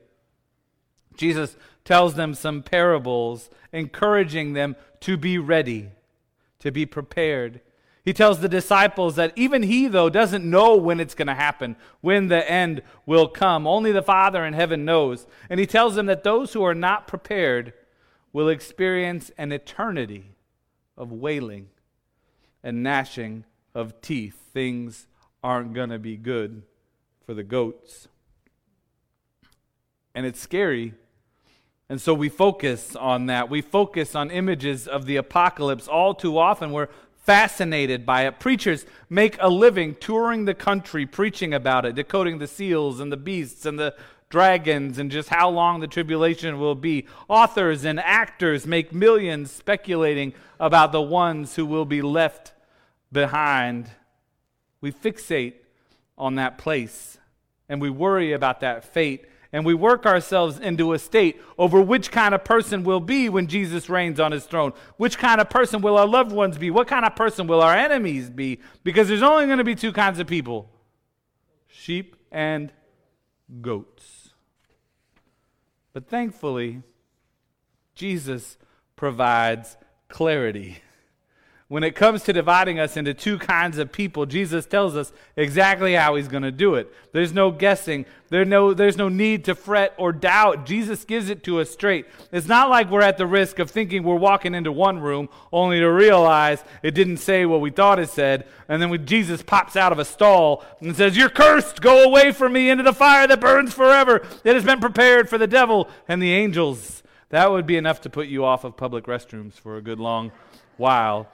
Jesus 1.15 1.55
tells 1.83 2.15
them 2.15 2.33
some 2.33 2.63
parables, 2.63 3.49
encouraging 3.71 4.53
them 4.53 4.75
to 5.01 5.17
be 5.17 5.37
ready, 5.37 5.89
to 6.59 6.71
be 6.71 6.85
prepared. 6.85 7.61
He 8.03 8.13
tells 8.13 8.39
the 8.39 8.49
disciples 8.49 9.15
that 9.15 9.33
even 9.35 9.63
he, 9.63 9.87
though, 9.87 10.09
doesn't 10.09 10.47
know 10.47 10.75
when 10.75 10.99
it's 10.99 11.15
going 11.15 11.27
to 11.27 11.33
happen, 11.33 11.75
when 12.01 12.27
the 12.27 12.49
end 12.49 12.81
will 13.05 13.27
come. 13.27 13.65
Only 13.65 13.91
the 13.91 14.03
Father 14.03 14.45
in 14.45 14.53
heaven 14.53 14.85
knows. 14.85 15.25
And 15.49 15.59
he 15.59 15.65
tells 15.65 15.95
them 15.95 16.05
that 16.05 16.23
those 16.23 16.53
who 16.53 16.63
are 16.63 16.75
not 16.75 17.07
prepared 17.07 17.73
will 18.31 18.49
experience 18.49 19.31
an 19.37 19.51
eternity 19.51 20.35
of 20.97 21.11
wailing 21.11 21.69
and 22.63 22.83
gnashing 22.83 23.45
of 23.73 24.01
teeth. 24.01 24.37
Things 24.53 25.07
aren't 25.43 25.73
going 25.73 25.89
to 25.89 25.99
be 25.99 26.17
good 26.17 26.63
for 27.25 27.34
the 27.34 27.44
goats. 27.44 28.08
And 30.13 30.25
it's 30.25 30.39
scary 30.39 30.94
and 31.89 32.01
so 32.01 32.13
we 32.13 32.29
focus 32.29 32.96
on 32.96 33.27
that. 33.27 33.50
We 33.50 33.62
focus 33.62 34.15
on 34.15 34.32
images 34.32 34.88
of 34.88 35.05
the 35.05 35.17
apocalypse 35.17 35.88
all 35.88 36.15
too 36.15 36.38
often. 36.38 36.72
We're 36.72 36.89
fascinated 37.24 38.05
by 38.05 38.25
it. 38.25 38.39
Preachers 38.39 38.86
make 39.10 39.38
a 39.39 39.50
living 39.50 39.96
touring 40.00 40.46
the 40.46 40.55
country 40.55 41.05
preaching 41.05 41.53
about 41.53 41.86
it, 41.86 41.96
decoding 41.96 42.39
the 42.39 42.48
seals 42.48 43.00
and 43.00 43.12
the 43.12 43.17
beasts 43.17 43.65
and 43.65 43.77
the 43.77 43.96
dragons 44.29 44.98
and 44.98 45.12
just 45.12 45.29
how 45.29 45.48
long 45.48 45.79
the 45.79 45.88
tribulation 45.88 46.60
will 46.60 46.75
be. 46.75 47.05
Authors 47.27 47.86
and 47.86 48.00
actors 48.00 48.65
make 48.65 48.91
millions 48.91 49.51
speculating 49.51 50.34
about 50.60 50.91
the 50.91 51.01
ones 51.01 51.55
who 51.55 51.67
will 51.67 51.86
be 51.86 52.01
left 52.01 52.51
behind. 53.12 53.91
We 54.82 54.91
fixate 54.91 55.53
on 56.17 56.36
that 56.36 56.57
place 56.57 57.17
and 57.69 57.81
we 57.81 57.89
worry 57.89 58.34
about 58.34 58.60
that 58.62 58.84
fate 58.84 59.25
and 59.51 59.65
we 59.65 59.74
work 59.74 60.05
ourselves 60.05 60.60
into 60.60 60.93
a 60.93 61.00
state 61.00 61.41
over 61.57 61.79
which 61.79 62.12
kind 62.12 62.36
of 62.36 62.43
person 62.43 62.84
we'll 62.84 63.00
be 63.00 63.29
when 63.29 63.48
Jesus 63.48 63.89
reigns 63.89 64.19
on 64.19 64.31
his 64.31 64.45
throne. 64.45 64.74
Which 64.98 65.17
kind 65.17 65.39
of 65.39 65.50
person 65.50 65.81
will 65.81 65.98
our 65.98 66.07
loved 66.07 66.31
ones 66.31 66.57
be? 66.57 66.72
What 66.72 66.88
kind 66.88 67.05
of 67.05 67.15
person 67.15 67.48
will 67.48 67.62
our 67.62 67.74
enemies 67.74 68.29
be? 68.29 68.60
Because 68.84 69.07
there's 69.07 69.22
only 69.22 69.45
going 69.45 69.60
to 69.60 69.63
be 69.63 69.75
two 69.75 69.93
kinds 69.93 70.19
of 70.19 70.27
people 70.27 70.69
sheep 71.67 72.15
and 72.31 72.72
goats. 73.62 74.34
But 75.93 76.10
thankfully, 76.10 76.81
Jesus 77.93 78.57
provides 78.98 79.77
clarity. 80.10 80.79
When 81.67 81.84
it 81.84 81.95
comes 81.95 82.22
to 82.24 82.34
dividing 82.34 82.77
us 82.77 82.95
into 82.95 83.15
two 83.15 83.39
kinds 83.39 83.79
of 83.79 83.91
people, 83.91 84.27
Jesus 84.27 84.67
tells 84.67 84.95
us 84.95 85.12
exactly 85.36 85.93
how 85.93 86.13
he's 86.13 86.27
going 86.27 86.43
to 86.43 86.51
do 86.51 86.75
it. 86.75 86.93
There's 87.12 87.34
no 87.34 87.50
guessing. 87.50 88.05
There's 88.29 88.48
no, 88.48 88.75
there's 88.75 88.98
no 88.98 89.10
need 89.10 89.45
to 89.45 89.55
fret 89.55 89.95
or 89.98 90.12
doubt. 90.13 90.67
Jesus 90.67 91.03
gives 91.05 91.27
it 91.27 91.43
to 91.45 91.60
us 91.60 91.72
straight. 91.72 92.05
It's 92.31 92.48
not 92.48 92.69
like 92.69 92.91
we're 92.91 93.01
at 93.01 93.17
the 93.17 93.25
risk 93.25 93.57
of 93.57 93.72
thinking 93.72 94.03
we're 94.03 94.13
walking 94.13 94.53
into 94.53 94.72
one 94.72 95.00
room 95.00 95.27
only 95.51 95.79
to 95.79 95.91
realize 95.91 96.63
it 96.84 96.91
didn't 96.91 97.17
say 97.17 97.48
what 97.48 97.62
we 97.62 97.72
thought 97.72 97.98
it 97.98 98.10
said. 98.10 98.45
And 98.69 98.79
then 98.79 98.91
when 98.91 99.07
Jesus 99.07 99.41
pops 99.41 99.75
out 99.75 99.91
of 99.91 99.98
a 99.98 100.05
stall 100.05 100.63
and 100.81 100.95
says, 100.95 101.17
You're 101.17 101.29
cursed, 101.29 101.81
go 101.81 102.03
away 102.03 102.31
from 102.31 102.53
me 102.53 102.69
into 102.69 102.84
the 102.84 102.93
fire 102.93 103.25
that 103.25 103.41
burns 103.41 103.74
forever. 103.74 104.22
It 104.43 104.53
has 104.53 104.63
been 104.63 104.79
prepared 104.79 105.29
for 105.29 105.39
the 105.39 105.48
devil 105.48 105.89
and 106.07 106.22
the 106.22 106.31
angels. 106.31 107.01
That 107.29 107.50
would 107.50 107.65
be 107.65 107.77
enough 107.77 108.01
to 108.01 108.10
put 108.12 108.27
you 108.27 108.45
off 108.45 108.63
of 108.63 108.77
public 108.77 109.05
restrooms 109.05 109.53
for 109.53 109.77
a 109.77 109.81
good 109.81 110.00
long 110.00 110.31
while. 110.77 111.27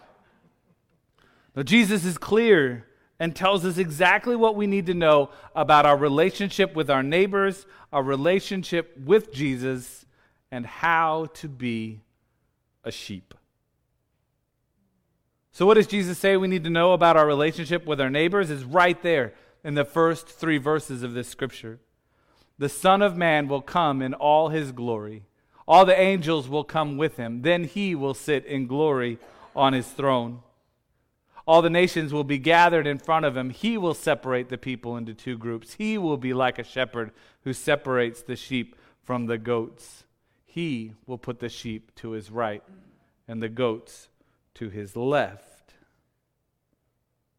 Jesus 1.64 2.06
is 2.06 2.18
clear 2.18 2.86
and 3.20 3.36
tells 3.36 3.66
us 3.66 3.78
exactly 3.78 4.36
what 4.36 4.56
we 4.56 4.68
need 4.68 4.86
to 4.88 4.94
know 4.94 5.30
about 5.56 5.86
our 5.86 5.98
relationship 5.98 6.76
with 6.76 6.90
our 6.90 7.04
neighbors, 7.04 7.66
our 7.92 8.02
relationship 8.02 8.98
with 8.98 9.34
Jesus, 9.34 10.06
and 10.52 10.66
how 10.66 11.28
to 11.36 11.48
be 11.48 12.02
a 12.84 12.92
sheep. 12.92 13.34
So, 15.52 15.66
what 15.66 15.74
does 15.74 15.88
Jesus 15.88 16.18
say 16.18 16.38
we 16.38 16.48
need 16.48 16.64
to 16.64 16.70
know 16.70 16.94
about 16.94 17.18
our 17.18 17.28
relationship 17.28 17.86
with 17.86 18.00
our 18.00 18.10
neighbors? 18.10 18.50
Is 18.50 18.64
right 18.64 19.02
there 19.04 19.34
in 19.64 19.76
the 19.76 19.86
first 19.86 20.28
three 20.28 20.58
verses 20.58 21.04
of 21.04 21.14
this 21.14 21.28
scripture. 21.28 21.80
The 22.58 22.70
Son 22.70 23.02
of 23.02 23.18
Man 23.18 23.48
will 23.48 23.62
come 23.62 24.02
in 24.02 24.14
all 24.14 24.50
his 24.50 24.72
glory. 24.72 25.24
All 25.68 25.86
the 25.86 26.00
angels 26.00 26.50
will 26.50 26.64
come 26.64 26.98
with 26.98 27.18
him. 27.18 27.42
Then 27.42 27.64
he 27.66 27.96
will 27.96 28.14
sit 28.14 28.46
in 28.46 28.68
glory 28.68 29.20
on 29.56 29.74
his 29.74 29.88
throne. 29.88 30.40
All 31.48 31.62
the 31.62 31.70
nations 31.70 32.14
will 32.14 32.24
be 32.24 32.38
gathered 32.38 32.86
in 32.86 32.98
front 32.98 33.26
of 33.26 33.36
him. 33.36 33.50
He 33.50 33.78
will 33.78 33.94
separate 33.94 34.50
the 34.50 34.58
people 34.58 34.96
into 34.96 35.14
two 35.14 35.38
groups. 35.38 35.74
He 35.74 35.98
will 35.98 36.18
be 36.18 36.34
like 36.34 36.60
a 36.60 36.64
shepherd 36.64 37.12
who 37.44 37.54
separates 37.54 38.22
the 38.22 38.36
sheep 38.36 38.76
from 39.04 39.26
the 39.26 39.38
goats. 39.38 40.04
He 40.46 40.94
will 41.08 41.18
put 41.18 41.40
the 41.40 41.50
sheep 41.50 41.96
to 41.96 42.12
his 42.12 42.30
right 42.30 42.64
and 43.28 43.42
the 43.42 43.50
goats 43.50 44.10
to 44.56 44.70
his 44.70 44.96
left. 44.96 45.74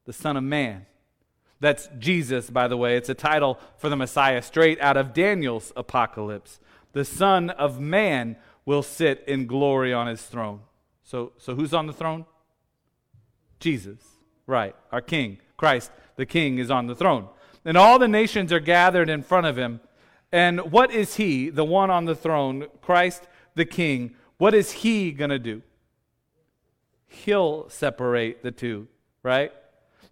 The 0.05 0.13
Son 0.13 0.37
of 0.37 0.45
Man. 0.45 0.87
That's 1.61 1.89
Jesus, 1.99 2.51
by 2.51 2.67
the 2.67 2.77
way. 2.77 2.97
It's 2.97 3.09
a 3.09 3.15
title 3.15 3.61
for 3.77 3.89
the 3.89 3.97
Messiah 3.97 4.43
straight 4.43 4.81
out 4.81 4.97
of 4.97 5.15
Daniel's 5.15 5.73
apocalypse. 5.77 6.59
The 6.93 7.05
Son 7.05 7.51
of 7.51 7.79
Man 7.79 8.37
will 8.65 8.83
sit 8.83 9.23
in 9.29 9.47
glory 9.47 9.93
on 9.93 10.09
his 10.09 10.23
throne. 10.23 10.61
So, 11.05 11.33
so 11.39 11.55
who's 11.55 11.73
on 11.73 11.87
the 11.87 11.93
throne? 11.93 12.27
Jesus, 13.63 14.01
right, 14.47 14.75
our 14.91 15.01
King, 15.01 15.39
Christ, 15.57 15.93
the 16.17 16.27
King, 16.27 16.59
is 16.59 16.71
on 16.71 16.89
the 16.89 16.97
throne. 16.97 17.29
And 17.65 17.79
all 17.79 18.01
the 18.01 18.09
nations 18.09 18.53
are 18.53 18.61
gathered 18.61 19.09
in 19.09 19.23
front 19.23 19.47
of 19.47 19.57
him. 19.57 19.81
And 20.33 20.73
what 20.73 20.91
is 20.91 21.15
he, 21.15 21.49
the 21.49 21.65
one 21.65 21.89
on 21.89 22.07
the 22.07 22.17
throne, 22.17 22.67
Christ 22.81 23.23
the 23.55 23.65
King, 23.65 24.17
what 24.39 24.53
is 24.53 24.73
he 24.73 25.13
going 25.13 25.31
to 25.31 25.39
do? 25.39 25.63
He'll 27.07 27.69
separate 27.69 28.43
the 28.43 28.51
two, 28.51 28.89
right? 29.23 29.53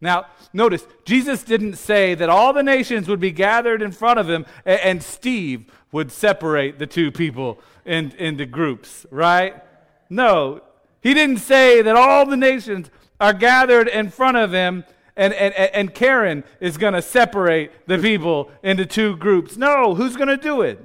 Now, 0.00 0.26
notice, 0.52 0.86
Jesus 1.04 1.42
didn't 1.42 1.74
say 1.74 2.14
that 2.14 2.28
all 2.28 2.52
the 2.52 2.62
nations 2.62 3.08
would 3.08 3.20
be 3.20 3.32
gathered 3.32 3.82
in 3.82 3.90
front 3.90 4.20
of 4.20 4.30
him 4.30 4.46
and, 4.64 5.02
Steve 5.02 5.64
would 5.90 6.12
separate 6.12 6.78
the 6.78 6.86
two 6.86 7.10
people 7.10 7.58
in, 7.84 8.12
into 8.12 8.46
groups, 8.46 9.06
right? 9.10 9.62
No, 10.08 10.62
he 11.00 11.14
didn't 11.14 11.38
say 11.38 11.82
that 11.82 11.96
all 11.96 12.26
the 12.26 12.36
nations 12.36 12.90
are 13.20 13.32
gathered 13.32 13.88
in 13.88 14.10
front 14.10 14.36
of 14.36 14.52
him, 14.52 14.84
and, 15.16 15.34
and, 15.34 15.54
and 15.54 15.94
Karen 15.94 16.44
is 16.60 16.78
going 16.78 16.94
to 16.94 17.02
separate 17.02 17.70
the 17.86 17.98
people 17.98 18.50
into 18.62 18.86
two 18.86 19.16
groups. 19.16 19.56
No, 19.56 19.94
who's 19.94 20.16
going 20.16 20.28
to 20.28 20.36
do 20.36 20.62
it? 20.62 20.78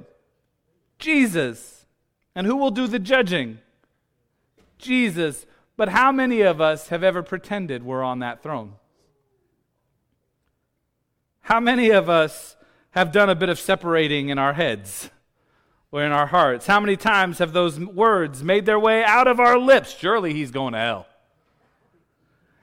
Jesus. 0.98 1.86
And 2.34 2.46
who 2.46 2.56
will 2.56 2.70
do 2.70 2.86
the 2.86 2.98
judging? 2.98 3.58
Jesus. 4.78 5.46
But 5.76 5.90
how 5.90 6.12
many 6.12 6.42
of 6.42 6.60
us 6.60 6.88
have 6.88 7.02
ever 7.02 7.22
pretended 7.22 7.82
we're 7.82 8.02
on 8.02 8.18
that 8.20 8.42
throne? 8.42 8.74
How 11.40 11.60
many 11.60 11.90
of 11.90 12.08
us 12.08 12.56
have 12.90 13.12
done 13.12 13.30
a 13.30 13.34
bit 13.34 13.48
of 13.48 13.58
separating 13.58 14.30
in 14.30 14.38
our 14.38 14.54
heads 14.54 15.10
in 16.04 16.12
our 16.12 16.26
hearts? 16.26 16.66
How 16.66 16.80
many 16.80 16.96
times 16.96 17.38
have 17.38 17.52
those 17.52 17.78
words 17.80 18.42
made 18.42 18.66
their 18.66 18.78
way 18.78 19.04
out 19.04 19.26
of 19.26 19.40
our 19.40 19.58
lips? 19.58 19.96
Surely 19.96 20.32
he's 20.34 20.50
going 20.50 20.72
to 20.72 20.78
hell. 20.78 21.06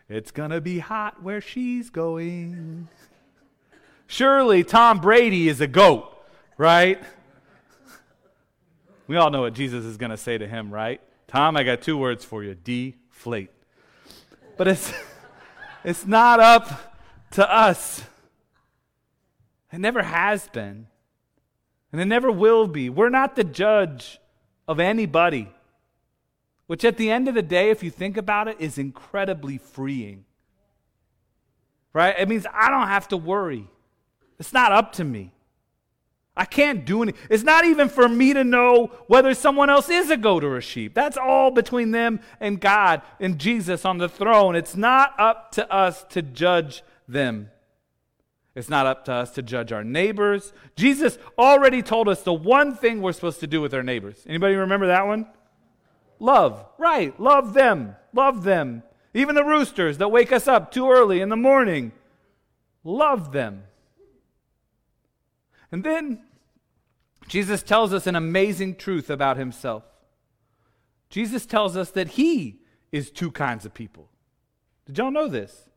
It's 0.09 0.31
gonna 0.31 0.61
be 0.61 0.79
hot 0.79 1.23
where 1.23 1.41
she's 1.41 1.89
going. 1.89 2.87
Surely 4.05 4.63
Tom 4.63 4.99
Brady 4.99 5.47
is 5.47 5.61
a 5.61 5.65
goat, 5.65 6.15
right? 6.57 7.01
We 9.07 9.15
all 9.15 9.31
know 9.31 9.41
what 9.41 9.53
Jesus 9.53 9.85
is 9.85 9.97
gonna 9.97 10.17
say 10.17 10.37
to 10.37 10.45
him, 10.45 10.71
right? 10.71 11.01
Tom, 11.27 11.57
I 11.57 11.63
got 11.63 11.81
two 11.81 11.97
words 11.97 12.23
for 12.23 12.43
you 12.43 12.53
deflate. 12.53 13.49
But 14.55 14.67
it's, 14.67 14.93
it's 15.83 16.05
not 16.05 16.39
up 16.39 16.95
to 17.31 17.51
us. 17.51 18.03
It 19.71 19.79
never 19.79 20.03
has 20.03 20.47
been. 20.49 20.87
And 21.93 22.01
it 22.01 22.05
never 22.05 22.31
will 22.31 22.67
be. 22.67 22.89
We're 22.89 23.09
not 23.09 23.35
the 23.35 23.43
judge 23.43 24.19
of 24.67 24.79
anybody. 24.79 25.47
Which, 26.65 26.83
at 26.83 26.97
the 26.97 27.11
end 27.11 27.27
of 27.27 27.35
the 27.35 27.43
day, 27.43 27.69
if 27.69 27.83
you 27.83 27.91
think 27.91 28.17
about 28.17 28.47
it, 28.47 28.57
is 28.59 28.77
incredibly 28.77 29.59
freeing. 29.59 30.25
Right? 31.93 32.15
It 32.17 32.27
means 32.27 32.47
I 32.51 32.69
don't 32.71 32.87
have 32.87 33.07
to 33.09 33.17
worry. 33.17 33.67
It's 34.39 34.53
not 34.53 34.71
up 34.71 34.93
to 34.93 35.03
me. 35.03 35.31
I 36.35 36.45
can't 36.45 36.83
do 36.83 37.03
anything. 37.03 37.21
It's 37.29 37.43
not 37.43 37.63
even 37.65 37.89
for 37.89 38.09
me 38.09 38.33
to 38.33 38.43
know 38.43 38.87
whether 39.05 39.35
someone 39.35 39.69
else 39.69 39.87
is 39.87 40.09
a 40.09 40.17
goat 40.17 40.43
or 40.43 40.57
a 40.57 40.61
sheep. 40.61 40.95
That's 40.95 41.15
all 41.17 41.51
between 41.51 41.91
them 41.91 42.21
and 42.39 42.59
God 42.59 43.03
and 43.19 43.37
Jesus 43.37 43.85
on 43.85 43.99
the 43.99 44.09
throne. 44.09 44.55
It's 44.55 44.75
not 44.75 45.13
up 45.19 45.51
to 45.51 45.71
us 45.71 46.03
to 46.09 46.23
judge 46.23 46.81
them. 47.07 47.51
It's 48.55 48.69
not 48.69 48.85
up 48.85 49.05
to 49.05 49.13
us 49.13 49.31
to 49.31 49.41
judge 49.41 49.71
our 49.71 49.83
neighbors. 49.83 50.53
Jesus 50.75 51.17
already 51.37 51.81
told 51.81 52.07
us 52.07 52.21
the 52.21 52.33
one 52.33 52.75
thing 52.75 53.01
we're 53.01 53.13
supposed 53.13 53.39
to 53.39 53.47
do 53.47 53.61
with 53.61 53.73
our 53.73 53.81
neighbors. 53.81 54.23
Anybody 54.27 54.55
remember 54.55 54.87
that 54.87 55.07
one? 55.07 55.27
Love. 56.19 56.65
Right. 56.77 57.19
Love 57.19 57.53
them. 57.53 57.95
Love 58.13 58.43
them. 58.43 58.83
Even 59.13 59.35
the 59.35 59.43
roosters 59.43 59.97
that 59.97 60.09
wake 60.09 60.31
us 60.31 60.47
up 60.47 60.71
too 60.71 60.89
early 60.89 61.19
in 61.19 61.29
the 61.29 61.35
morning. 61.35 61.91
Love 62.83 63.31
them. 63.31 63.63
And 65.71 65.83
then 65.83 66.21
Jesus 67.27 67.63
tells 67.63 67.93
us 67.93 68.05
an 68.05 68.15
amazing 68.15 68.75
truth 68.75 69.09
about 69.09 69.37
himself. 69.37 69.83
Jesus 71.09 71.45
tells 71.45 71.75
us 71.75 71.89
that 71.91 72.09
he 72.09 72.59
is 72.91 73.09
two 73.09 73.31
kinds 73.31 73.65
of 73.65 73.73
people. 73.73 74.09
Did 74.85 74.97
y'all 74.97 75.11
know 75.11 75.27
this? 75.27 75.69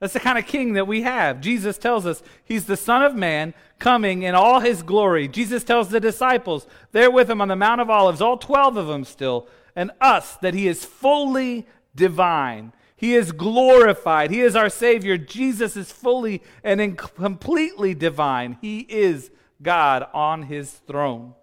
That's 0.00 0.14
the 0.14 0.20
kind 0.20 0.38
of 0.38 0.46
king 0.46 0.72
that 0.72 0.86
we 0.86 1.02
have. 1.02 1.40
Jesus 1.40 1.76
tells 1.78 2.06
us 2.06 2.22
he's 2.42 2.64
the 2.64 2.76
Son 2.76 3.02
of 3.02 3.14
Man 3.14 3.54
coming 3.78 4.22
in 4.22 4.34
all 4.34 4.60
his 4.60 4.82
glory. 4.82 5.28
Jesus 5.28 5.62
tells 5.62 5.90
the 5.90 6.00
disciples, 6.00 6.66
they're 6.92 7.10
with 7.10 7.30
him 7.30 7.40
on 7.40 7.48
the 7.48 7.56
Mount 7.56 7.82
of 7.82 7.90
Olives, 7.90 8.22
all 8.22 8.38
12 8.38 8.78
of 8.78 8.86
them 8.86 9.04
still, 9.04 9.46
and 9.76 9.90
us, 10.00 10.36
that 10.36 10.54
he 10.54 10.66
is 10.66 10.84
fully 10.84 11.66
divine. 11.94 12.72
He 12.96 13.14
is 13.14 13.32
glorified. 13.32 14.30
He 14.30 14.40
is 14.40 14.56
our 14.56 14.68
Savior. 14.68 15.16
Jesus 15.16 15.76
is 15.76 15.92
fully 15.92 16.42
and 16.64 16.98
completely 16.98 17.94
divine. 17.94 18.58
He 18.60 18.80
is 18.80 19.30
God 19.62 20.06
on 20.12 20.44
his 20.44 20.70
throne. 20.70 21.34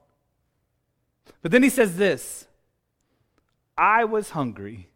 But 1.42 1.52
then 1.52 1.64
he 1.64 1.70
says 1.70 1.98
this 1.98 2.48
I 3.78 4.04
was 4.04 4.32
hungry, 4.32 4.87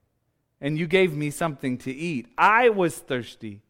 and 0.61 0.77
you 0.77 0.87
gave 0.87 1.15
me 1.15 1.29
something 1.29 1.77
to 1.79 1.91
eat. 1.91 2.27
I 2.37 2.69
was 2.69 2.97
thirsty, 2.97 3.61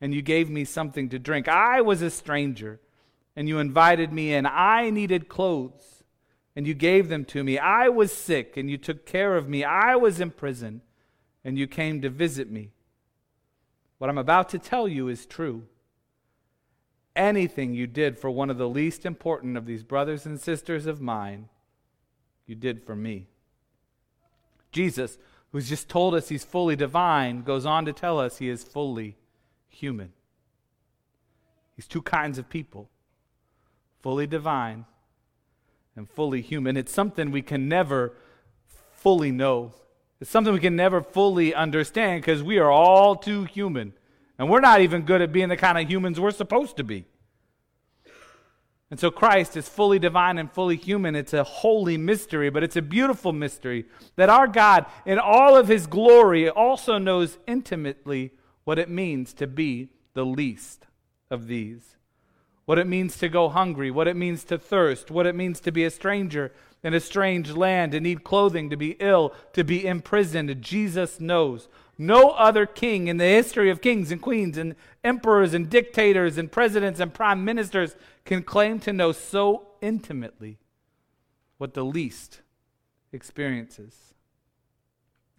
and 0.00 0.12
you 0.14 0.22
gave 0.22 0.50
me 0.50 0.64
something 0.64 1.08
to 1.10 1.18
drink. 1.18 1.46
I 1.46 1.80
was 1.82 2.02
a 2.02 2.10
stranger, 2.10 2.80
and 3.36 3.46
you 3.46 3.58
invited 3.58 4.12
me 4.12 4.32
in. 4.32 4.46
I 4.46 4.90
needed 4.90 5.28
clothes, 5.28 6.02
and 6.56 6.66
you 6.66 6.74
gave 6.74 7.08
them 7.08 7.24
to 7.26 7.44
me. 7.44 7.58
I 7.58 7.88
was 7.88 8.12
sick, 8.12 8.56
and 8.56 8.70
you 8.70 8.78
took 8.78 9.06
care 9.06 9.36
of 9.36 9.48
me. 9.48 9.62
I 9.62 9.94
was 9.94 10.18
in 10.18 10.30
prison 10.30 10.80
and 11.44 11.58
you 11.58 11.66
came 11.66 12.00
to 12.02 12.10
visit 12.10 12.50
me. 12.50 12.70
What 13.98 14.10
I'm 14.10 14.18
about 14.18 14.48
to 14.50 14.58
tell 14.58 14.88
you 14.88 15.08
is 15.08 15.26
true. 15.26 15.64
Anything 17.16 17.74
you 17.74 17.86
did 17.86 18.18
for 18.18 18.30
one 18.30 18.50
of 18.50 18.58
the 18.58 18.68
least 18.68 19.04
important 19.04 19.56
of 19.56 19.66
these 19.66 19.82
brothers 19.82 20.26
and 20.26 20.40
sisters 20.40 20.86
of 20.86 21.00
mine, 21.00 21.48
you 22.46 22.54
did 22.54 22.82
for 22.84 22.94
me. 22.94 23.26
Jesus, 24.72 25.18
who's 25.52 25.68
just 25.68 25.88
told 25.88 26.14
us 26.14 26.28
he's 26.28 26.44
fully 26.44 26.76
divine, 26.76 27.42
goes 27.42 27.66
on 27.66 27.84
to 27.86 27.92
tell 27.92 28.18
us 28.18 28.38
he 28.38 28.48
is 28.48 28.62
fully 28.62 29.16
human. 29.68 30.12
He's 31.76 31.86
two 31.86 32.02
kinds 32.02 32.38
of 32.38 32.48
people 32.48 32.88
fully 34.02 34.26
divine 34.26 34.86
and 35.94 36.08
fully 36.08 36.40
human. 36.40 36.76
It's 36.76 36.92
something 36.92 37.30
we 37.30 37.42
can 37.42 37.68
never 37.68 38.14
fully 38.94 39.30
know 39.30 39.74
it's 40.20 40.30
something 40.30 40.52
we 40.52 40.60
can 40.60 40.76
never 40.76 41.00
fully 41.00 41.54
understand 41.54 42.20
because 42.20 42.42
we 42.42 42.58
are 42.58 42.70
all 42.70 43.16
too 43.16 43.44
human. 43.44 43.94
And 44.38 44.50
we're 44.50 44.60
not 44.60 44.82
even 44.82 45.02
good 45.02 45.22
at 45.22 45.32
being 45.32 45.48
the 45.48 45.56
kind 45.56 45.78
of 45.78 45.90
humans 45.90 46.20
we're 46.20 46.30
supposed 46.30 46.76
to 46.76 46.84
be. 46.84 47.06
And 48.90 48.98
so 48.98 49.10
Christ 49.10 49.56
is 49.56 49.68
fully 49.68 50.00
divine 50.00 50.36
and 50.36 50.50
fully 50.50 50.76
human. 50.76 51.14
It's 51.14 51.32
a 51.32 51.44
holy 51.44 51.96
mystery, 51.96 52.50
but 52.50 52.64
it's 52.64 52.76
a 52.76 52.82
beautiful 52.82 53.32
mystery 53.32 53.84
that 54.16 54.28
our 54.28 54.48
God, 54.48 54.86
in 55.06 55.18
all 55.18 55.56
of 55.56 55.68
his 55.68 55.86
glory, 55.86 56.48
also 56.48 56.98
knows 56.98 57.38
intimately 57.46 58.32
what 58.64 58.80
it 58.80 58.88
means 58.88 59.32
to 59.34 59.46
be 59.46 59.90
the 60.14 60.26
least 60.26 60.86
of 61.30 61.46
these. 61.46 61.96
What 62.64 62.78
it 62.78 62.86
means 62.86 63.16
to 63.18 63.28
go 63.28 63.48
hungry, 63.48 63.90
what 63.90 64.08
it 64.08 64.16
means 64.16 64.44
to 64.44 64.58
thirst, 64.58 65.10
what 65.10 65.26
it 65.26 65.34
means 65.36 65.60
to 65.60 65.72
be 65.72 65.84
a 65.84 65.90
stranger, 65.90 66.52
in 66.82 66.94
a 66.94 67.00
strange 67.00 67.52
land, 67.52 67.92
to 67.92 68.00
need 68.00 68.24
clothing, 68.24 68.70
to 68.70 68.76
be 68.76 68.96
ill, 69.00 69.34
to 69.52 69.62
be 69.62 69.86
imprisoned. 69.86 70.62
Jesus 70.62 71.20
knows. 71.20 71.68
No 71.98 72.30
other 72.30 72.64
king 72.64 73.08
in 73.08 73.18
the 73.18 73.24
history 73.24 73.68
of 73.70 73.82
kings 73.82 74.10
and 74.10 74.22
queens 74.22 74.56
and 74.56 74.74
emperors 75.04 75.52
and 75.52 75.68
dictators 75.68 76.38
and 76.38 76.50
presidents 76.50 76.98
and 76.98 77.12
prime 77.12 77.44
ministers 77.44 77.94
can 78.30 78.44
claim 78.44 78.78
to 78.78 78.92
know 78.92 79.10
so 79.10 79.66
intimately 79.80 80.56
what 81.58 81.74
the 81.74 81.84
least 81.84 82.42
experiences. 83.12 84.14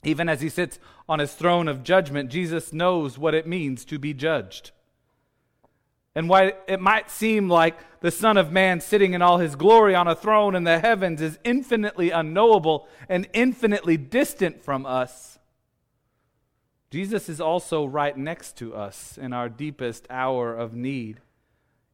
Even 0.04 0.28
as 0.28 0.42
he 0.42 0.50
sits 0.50 0.78
on 1.08 1.20
his 1.20 1.34
throne 1.34 1.70
of 1.70 1.84
judgment, 1.84 2.30
Jesus 2.30 2.74
knows 2.74 3.18
what 3.18 3.34
it 3.34 3.48
means 3.48 3.86
to 3.86 3.98
be 3.98 4.14
judged. 4.14 4.72
And 6.16 6.28
why 6.28 6.56
it 6.68 6.82
might 6.82 7.10
seem 7.10 7.48
like 7.48 7.80
the 8.02 8.12
Son 8.12 8.36
of 8.36 8.52
Man 8.52 8.82
sitting 8.82 9.14
in 9.14 9.22
all 9.22 9.38
his 9.38 9.56
glory 9.56 9.96
on 9.96 10.10
a 10.10 10.14
throne 10.16 10.54
in 10.54 10.66
the 10.66 10.80
heavens 10.80 11.22
is 11.22 11.40
infinitely 11.46 12.10
unknowable 12.10 12.90
and 13.08 13.26
infinitely 13.32 13.96
distant 13.96 14.66
from 14.66 14.86
us, 14.86 15.40
Jesus 16.90 17.30
is 17.30 17.40
also 17.40 17.86
right 17.86 18.18
next 18.18 18.58
to 18.58 18.76
us 18.76 19.18
in 19.18 19.32
our 19.32 19.48
deepest 19.48 20.08
hour 20.10 20.54
of 20.54 20.74
need. 20.74 21.22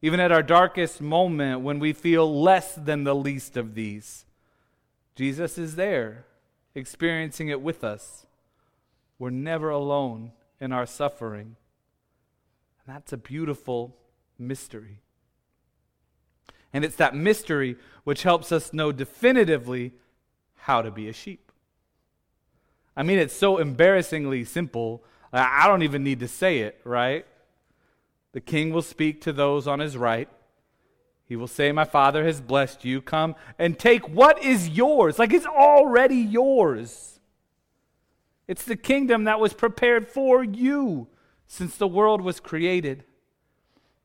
Even 0.01 0.19
at 0.19 0.31
our 0.31 0.43
darkest 0.43 1.01
moment 1.01 1.61
when 1.61 1.79
we 1.79 1.91
feel 1.93 2.41
less 2.41 2.75
than 2.75 3.03
the 3.03 3.15
least 3.15 3.57
of 3.57 3.73
these, 3.73 4.25
Jesus 5.15 5.57
is 5.57 5.75
there, 5.75 6.25
experiencing 6.75 7.49
it 7.49 7.61
with 7.61 7.83
us. 7.83 8.27
We're 9.17 9.31
never 9.31 9.69
alone 9.69 10.33
in 10.59 10.71
our 10.71 10.85
suffering. 10.85 11.55
And 12.85 12.95
that's 12.95 13.11
a 13.11 13.17
beautiful 13.17 13.95
mystery. 14.37 14.99
And 16.71 16.85
it's 16.85 16.97
that 16.97 17.15
mystery 17.15 17.77
which 18.03 18.23
helps 18.23 18.51
us 18.51 18.73
know 18.73 18.91
definitively 18.91 19.93
how 20.55 20.83
to 20.83 20.91
be 20.91 21.09
a 21.09 21.13
sheep. 21.13 21.51
I 22.95 23.03
mean, 23.03 23.17
it's 23.17 23.35
so 23.35 23.57
embarrassingly 23.57 24.43
simple. 24.45 25.03
I 25.33 25.67
don't 25.67 25.83
even 25.83 26.03
need 26.03 26.19
to 26.19 26.27
say 26.27 26.59
it, 26.59 26.79
right? 26.83 27.25
The 28.37 28.41
king 28.41 28.71
will 28.71 28.83
speak 28.83 29.19
to 29.21 29.33
those 29.33 29.67
on 29.67 29.79
his 29.79 29.97
right. 29.97 30.29
He 31.25 31.35
will 31.35 31.47
say, 31.47 31.71
My 31.71 31.85
father 31.85 32.23
has 32.23 32.39
blessed 32.39 32.85
you. 32.85 33.01
Come 33.01 33.33
and 33.57 33.79
take 33.79 34.07
what 34.07 34.43
is 34.43 34.69
yours. 34.69 35.17
Like 35.17 35.33
it's 35.33 35.47
already 35.47 36.17
yours. 36.17 37.19
It's 38.47 38.63
the 38.63 38.75
kingdom 38.75 39.23
that 39.23 39.39
was 39.39 39.55
prepared 39.55 40.07
for 40.07 40.43
you 40.43 41.07
since 41.47 41.77
the 41.77 41.87
world 41.87 42.21
was 42.21 42.39
created. 42.39 43.05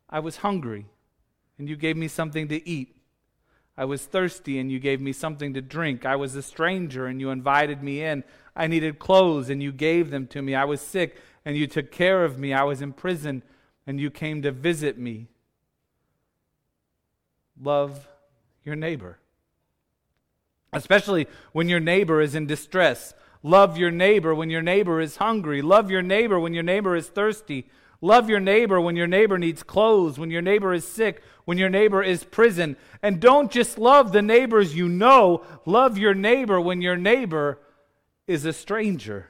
I 0.09 0.21
was 0.21 0.39
hungry, 0.39 0.87
and 1.59 1.69
you 1.69 1.77
gave 1.77 1.99
me 1.99 2.09
something 2.09 2.49
to 2.49 2.67
eat. 2.67 2.97
I 3.77 3.85
was 3.85 4.07
thirsty, 4.07 4.59
and 4.59 4.73
you 4.73 4.81
gave 4.81 5.03
me 5.03 5.13
something 5.13 5.53
to 5.53 5.61
drink. 5.61 6.07
I 6.07 6.17
was 6.17 6.35
a 6.35 6.43
stranger, 6.43 7.05
and 7.05 7.21
you 7.21 7.29
invited 7.29 7.83
me 7.83 8.03
in. 8.03 8.25
I 8.57 8.67
needed 8.67 8.99
clothes, 8.99 9.51
and 9.51 9.63
you 9.63 9.73
gave 9.73 10.11
them 10.11 10.27
to 10.29 10.41
me. 10.41 10.55
I 10.55 10.65
was 10.65 10.81
sick, 10.81 11.19
and 11.45 11.55
you 11.55 11.67
took 11.67 11.93
care 11.93 12.25
of 12.25 12.39
me. 12.39 12.55
I 12.55 12.63
was 12.63 12.81
in 12.81 12.95
prison, 12.95 13.43
and 13.87 14.01
you 14.01 14.11
came 14.11 14.43
to 14.43 14.51
visit 14.51 14.99
me. 14.99 15.29
Love 17.61 18.09
your 18.65 18.77
neighbor, 18.77 19.19
especially 20.73 21.27
when 21.53 21.69
your 21.69 21.81
neighbor 21.81 22.21
is 22.21 22.35
in 22.35 22.47
distress. 22.47 23.15
Love 23.43 23.77
your 23.77 23.91
neighbor 23.91 24.35
when 24.35 24.51
your 24.51 24.63
neighbor 24.63 25.01
is 25.01 25.17
hungry. 25.17 25.63
Love 25.63 25.91
your 25.91 26.03
neighbor 26.03 26.39
when 26.39 26.55
your 26.55 26.63
neighbor 26.63 26.95
is 26.95 27.09
thirsty. 27.09 27.69
Love 28.01 28.29
your 28.29 28.41
neighbor 28.41 28.81
when 28.81 28.97
your 28.97 29.07
neighbor 29.07 29.39
needs 29.39 29.63
clothes, 29.63 30.19
when 30.19 30.31
your 30.31 30.43
neighbor 30.43 30.73
is 30.73 30.87
sick, 30.87 31.23
when 31.45 31.57
your 31.57 31.69
neighbor 31.69 32.03
is 32.03 32.25
prison. 32.25 32.77
And 33.01 33.21
don't 33.21 33.51
just 33.51 33.79
love 33.79 34.13
the 34.13 34.23
neighbors 34.23 34.75
you 34.75 34.89
know, 34.89 35.45
love 35.67 35.99
your 35.99 36.15
neighbor 36.15 36.61
when 36.61 36.83
your 36.83 36.97
neighbor 36.97 37.61
is 38.27 38.45
a 38.45 38.53
stranger. 38.53 39.29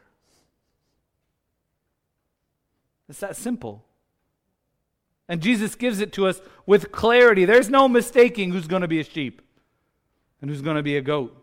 It's 3.10 3.20
that 3.20 3.36
simple. 3.36 3.84
And 5.28 5.40
Jesus 5.40 5.74
gives 5.74 6.00
it 6.00 6.12
to 6.14 6.26
us 6.26 6.40
with 6.66 6.92
clarity. 6.92 7.44
There's 7.44 7.70
no 7.70 7.88
mistaking 7.88 8.52
who's 8.52 8.66
going 8.66 8.82
to 8.82 8.88
be 8.88 9.00
a 9.00 9.04
sheep 9.04 9.40
and 10.40 10.50
who's 10.50 10.62
going 10.62 10.76
to 10.76 10.82
be 10.82 10.96
a 10.96 11.02
goat. 11.02 11.36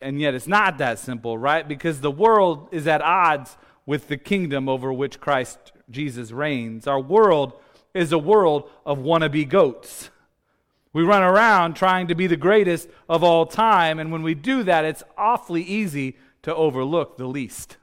And 0.00 0.20
yet 0.20 0.34
it's 0.34 0.46
not 0.46 0.78
that 0.78 0.98
simple, 0.98 1.36
right? 1.36 1.66
Because 1.66 2.00
the 2.00 2.10
world 2.10 2.68
is 2.70 2.86
at 2.86 3.02
odds 3.02 3.56
with 3.84 4.08
the 4.08 4.16
kingdom 4.16 4.68
over 4.68 4.92
which 4.92 5.20
Christ 5.20 5.72
Jesus 5.90 6.30
reigns. 6.30 6.86
Our 6.86 7.00
world 7.00 7.54
is 7.94 8.12
a 8.12 8.18
world 8.18 8.70
of 8.86 8.98
wannabe 8.98 9.48
goats. 9.48 10.10
We 10.92 11.02
run 11.02 11.22
around 11.22 11.74
trying 11.74 12.08
to 12.08 12.14
be 12.14 12.26
the 12.26 12.36
greatest 12.36 12.88
of 13.08 13.22
all 13.22 13.46
time, 13.46 13.98
and 13.98 14.10
when 14.12 14.22
we 14.22 14.34
do 14.34 14.62
that, 14.62 14.84
it's 14.84 15.02
awfully 15.16 15.62
easy 15.62 16.16
to 16.42 16.54
overlook 16.54 17.16
the 17.16 17.26
least. 17.26 17.76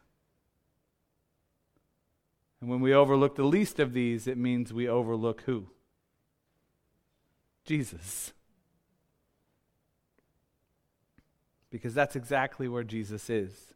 And 2.65 2.71
when 2.71 2.81
we 2.81 2.95
overlook 2.95 3.35
the 3.35 3.43
least 3.43 3.79
of 3.79 3.93
these, 3.93 4.25
it 4.25 4.39
means 4.39 4.73
we 4.73 4.87
overlook 4.87 5.41
who? 5.41 5.67
Jesus. 7.63 8.33
Because 11.69 11.93
that's 11.93 12.15
exactly 12.15 12.67
where 12.67 12.83
Jesus 12.83 13.29
is. 13.29 13.75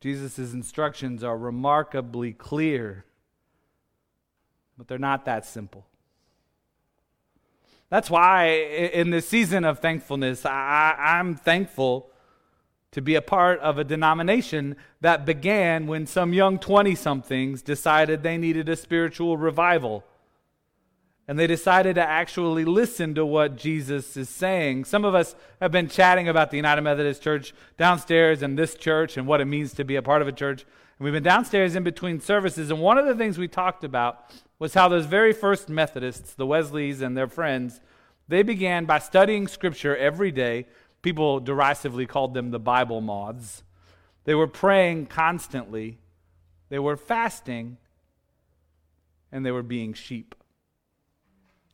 Jesus' 0.00 0.52
instructions 0.52 1.24
are 1.24 1.36
remarkably 1.36 2.32
clear, 2.32 3.04
but 4.78 4.86
they're 4.86 4.96
not 4.96 5.24
that 5.24 5.44
simple. 5.44 5.88
That's 7.88 8.08
why 8.08 8.50
in 8.50 9.10
this 9.10 9.28
season 9.28 9.64
of 9.64 9.80
thankfulness, 9.80 10.46
I, 10.46 10.94
am 11.18 11.34
thankful 11.34 12.09
to 12.92 13.00
be 13.00 13.14
a 13.14 13.22
part 13.22 13.60
of 13.60 13.78
a 13.78 13.84
denomination 13.84 14.76
that 15.00 15.24
began 15.24 15.86
when 15.86 16.06
some 16.06 16.32
young 16.32 16.58
20 16.58 16.94
somethings 16.94 17.62
decided 17.62 18.22
they 18.22 18.36
needed 18.36 18.68
a 18.68 18.76
spiritual 18.76 19.36
revival. 19.36 20.04
And 21.28 21.38
they 21.38 21.46
decided 21.46 21.94
to 21.94 22.02
actually 22.02 22.64
listen 22.64 23.14
to 23.14 23.24
what 23.24 23.56
Jesus 23.56 24.16
is 24.16 24.28
saying. 24.28 24.84
Some 24.86 25.04
of 25.04 25.14
us 25.14 25.36
have 25.60 25.70
been 25.70 25.88
chatting 25.88 26.28
about 26.28 26.50
the 26.50 26.56
United 26.56 26.82
Methodist 26.82 27.22
Church 27.22 27.54
downstairs 27.76 28.42
and 28.42 28.58
this 28.58 28.74
church 28.74 29.16
and 29.16 29.28
what 29.28 29.40
it 29.40 29.44
means 29.44 29.72
to 29.74 29.84
be 29.84 29.94
a 29.94 30.02
part 30.02 30.22
of 30.22 30.28
a 30.28 30.32
church. 30.32 30.62
And 30.98 31.04
we've 31.04 31.14
been 31.14 31.22
downstairs 31.22 31.76
in 31.76 31.84
between 31.84 32.18
services. 32.20 32.72
And 32.72 32.80
one 32.80 32.98
of 32.98 33.06
the 33.06 33.14
things 33.14 33.38
we 33.38 33.46
talked 33.46 33.84
about 33.84 34.32
was 34.58 34.74
how 34.74 34.88
those 34.88 35.06
very 35.06 35.32
first 35.32 35.68
Methodists, 35.68 36.34
the 36.34 36.46
Wesleys 36.46 37.00
and 37.00 37.16
their 37.16 37.28
friends, 37.28 37.80
they 38.26 38.42
began 38.42 38.84
by 38.84 38.98
studying 38.98 39.46
Scripture 39.46 39.96
every 39.96 40.32
day 40.32 40.66
People 41.02 41.40
derisively 41.40 42.06
called 42.06 42.34
them 42.34 42.50
the 42.50 42.58
Bible 42.58 43.00
moths. 43.00 43.62
They 44.24 44.34
were 44.34 44.46
praying 44.46 45.06
constantly, 45.06 45.98
they 46.68 46.78
were 46.78 46.96
fasting, 46.96 47.78
and 49.32 49.44
they 49.44 49.50
were 49.50 49.62
being 49.62 49.92
sheep. 49.94 50.34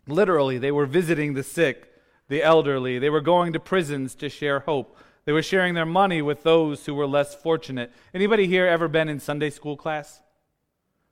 Literally, 0.06 0.58
they 0.58 0.70
were 0.70 0.86
visiting 0.86 1.34
the 1.34 1.42
sick, 1.42 1.92
the 2.28 2.42
elderly. 2.42 2.98
They 2.98 3.10
were 3.10 3.20
going 3.20 3.52
to 3.52 3.60
prisons 3.60 4.14
to 4.16 4.28
share 4.28 4.60
hope. 4.60 4.96
They 5.24 5.32
were 5.32 5.42
sharing 5.42 5.74
their 5.74 5.86
money 5.86 6.22
with 6.22 6.44
those 6.44 6.86
who 6.86 6.94
were 6.94 7.06
less 7.06 7.34
fortunate. 7.34 7.92
Anybody 8.14 8.46
here 8.46 8.66
ever 8.66 8.86
been 8.86 9.08
in 9.08 9.18
Sunday 9.18 9.50
school 9.50 9.76
class? 9.76 10.22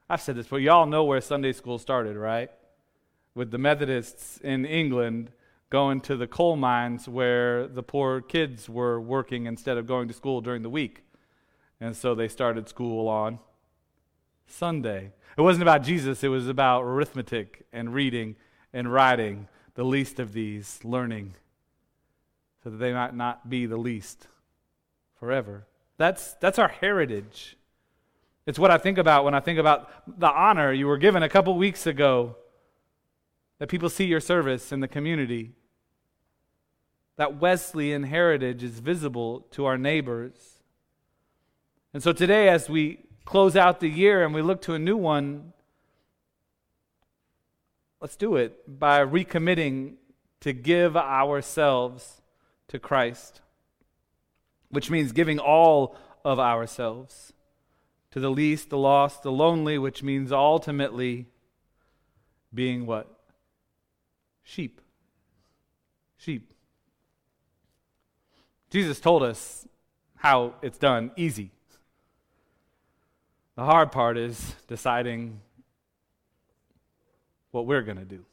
I've 0.08 0.20
said 0.20 0.36
this, 0.36 0.46
but 0.46 0.58
y'all 0.58 0.86
know 0.86 1.02
where 1.02 1.20
Sunday 1.20 1.52
school 1.52 1.78
started, 1.78 2.16
right? 2.16 2.50
With 3.34 3.50
the 3.50 3.58
Methodists 3.58 4.38
in 4.38 4.64
England 4.64 5.32
going 5.74 6.00
to 6.00 6.16
the 6.16 6.28
coal 6.28 6.54
mines 6.54 7.08
where 7.08 7.66
the 7.66 7.82
poor 7.82 8.20
kids 8.20 8.68
were 8.68 9.00
working 9.00 9.46
instead 9.46 9.76
of 9.76 9.88
going 9.88 10.06
to 10.06 10.14
school 10.14 10.40
during 10.40 10.62
the 10.62 10.70
week. 10.70 11.02
And 11.80 11.96
so 11.96 12.14
they 12.14 12.28
started 12.28 12.68
school 12.68 13.08
on 13.08 13.40
Sunday. 14.46 15.10
It 15.36 15.40
wasn't 15.40 15.62
about 15.62 15.82
Jesus, 15.82 16.22
it 16.22 16.28
was 16.28 16.46
about 16.46 16.82
arithmetic 16.82 17.66
and 17.72 17.92
reading 17.92 18.36
and 18.72 18.92
writing, 18.92 19.48
the 19.74 19.82
least 19.82 20.20
of 20.20 20.32
these, 20.32 20.78
learning, 20.84 21.34
so 22.62 22.70
that 22.70 22.76
they 22.76 22.92
might 22.92 23.16
not 23.16 23.50
be 23.50 23.66
the 23.66 23.76
least 23.76 24.28
forever. 25.18 25.66
That's, 25.96 26.34
that's 26.34 26.60
our 26.60 26.68
heritage. 26.68 27.56
It's 28.46 28.60
what 28.60 28.70
I 28.70 28.78
think 28.78 28.96
about 28.96 29.24
when 29.24 29.34
I 29.34 29.40
think 29.40 29.58
about 29.58 29.90
the 30.06 30.30
honor 30.30 30.72
you 30.72 30.86
were 30.86 30.98
given 30.98 31.24
a 31.24 31.28
couple 31.28 31.56
weeks 31.56 31.84
ago 31.84 32.36
that 33.58 33.66
people 33.66 33.90
see 33.90 34.04
your 34.04 34.20
service 34.20 34.70
in 34.70 34.78
the 34.78 34.86
community 34.86 35.56
that 37.16 37.40
Wesleyan 37.40 38.04
heritage 38.04 38.62
is 38.62 38.80
visible 38.80 39.46
to 39.52 39.64
our 39.66 39.78
neighbors. 39.78 40.62
And 41.92 42.02
so 42.02 42.12
today, 42.12 42.48
as 42.48 42.68
we 42.68 43.00
close 43.24 43.56
out 43.56 43.80
the 43.80 43.88
year 43.88 44.24
and 44.24 44.34
we 44.34 44.42
look 44.42 44.60
to 44.62 44.74
a 44.74 44.78
new 44.78 44.96
one, 44.96 45.52
let's 48.00 48.16
do 48.16 48.36
it 48.36 48.78
by 48.78 49.04
recommitting 49.04 49.94
to 50.40 50.52
give 50.52 50.96
ourselves 50.96 52.20
to 52.68 52.78
Christ, 52.78 53.40
which 54.68 54.90
means 54.90 55.12
giving 55.12 55.38
all 55.38 55.96
of 56.24 56.40
ourselves 56.40 57.32
to 58.10 58.20
the 58.20 58.30
least, 58.30 58.70
the 58.70 58.78
lost, 58.78 59.22
the 59.22 59.32
lonely, 59.32 59.78
which 59.78 60.02
means 60.02 60.32
ultimately 60.32 61.26
being 62.52 62.86
what? 62.86 63.08
Sheep. 64.42 64.80
Sheep. 66.16 66.52
Jesus 68.74 68.98
told 68.98 69.22
us 69.22 69.68
how 70.16 70.54
it's 70.60 70.78
done 70.78 71.12
easy. 71.14 71.52
The 73.54 73.62
hard 73.62 73.92
part 73.92 74.18
is 74.18 74.56
deciding 74.66 75.40
what 77.52 77.66
we're 77.66 77.82
going 77.82 77.98
to 77.98 78.04
do. 78.04 78.24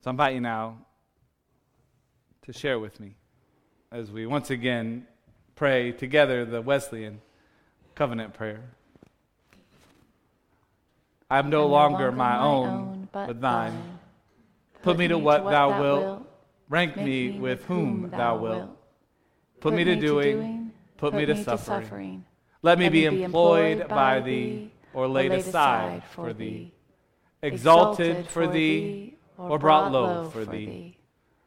So 0.00 0.08
I 0.08 0.10
invite 0.10 0.34
you 0.34 0.40
now 0.40 0.78
to 2.44 2.52
share 2.52 2.80
with 2.80 2.98
me 2.98 3.14
as 3.92 4.10
we 4.10 4.26
once 4.26 4.50
again 4.50 5.06
pray 5.54 5.92
together 5.92 6.44
the 6.44 6.60
Wesleyan 6.60 7.20
covenant 7.94 8.34
prayer. 8.34 8.64
I 11.32 11.38
am 11.38 11.48
no, 11.48 11.66
longer, 11.66 12.12
my, 12.12 12.38
own, 12.38 13.08
but, 13.10 13.40
thine. 13.40 13.98
Put, 14.82 14.98
me 14.98 15.08
to 15.08 15.16
what, 15.16 15.44
thou 15.44 15.80
wilt. 15.80 16.28
Rank 16.68 16.98
me 16.98 17.38
with 17.38 17.64
whom 17.64 18.10
thou 18.10 18.36
wilt. 18.36 18.76
Put 19.58 19.72
me 19.72 19.82
to 19.82 19.96
doing. 19.96 20.72
Put 20.98 21.14
me 21.14 21.24
to 21.24 21.42
suffering. 21.42 22.26
Let 22.60 22.78
me 22.78 22.90
be 22.90 23.06
employed 23.06 23.88
by 23.88 24.20
thee 24.20 24.72
or 24.92 25.08
laid 25.08 25.32
aside 25.32 26.02
for 26.10 26.34
thee. 26.34 26.74
Exalted 27.40 28.26
for 28.26 28.46
thee 28.46 29.16
or 29.38 29.58
brought 29.58 29.90
low 29.90 30.28
for 30.28 30.44
thee. 30.44 30.98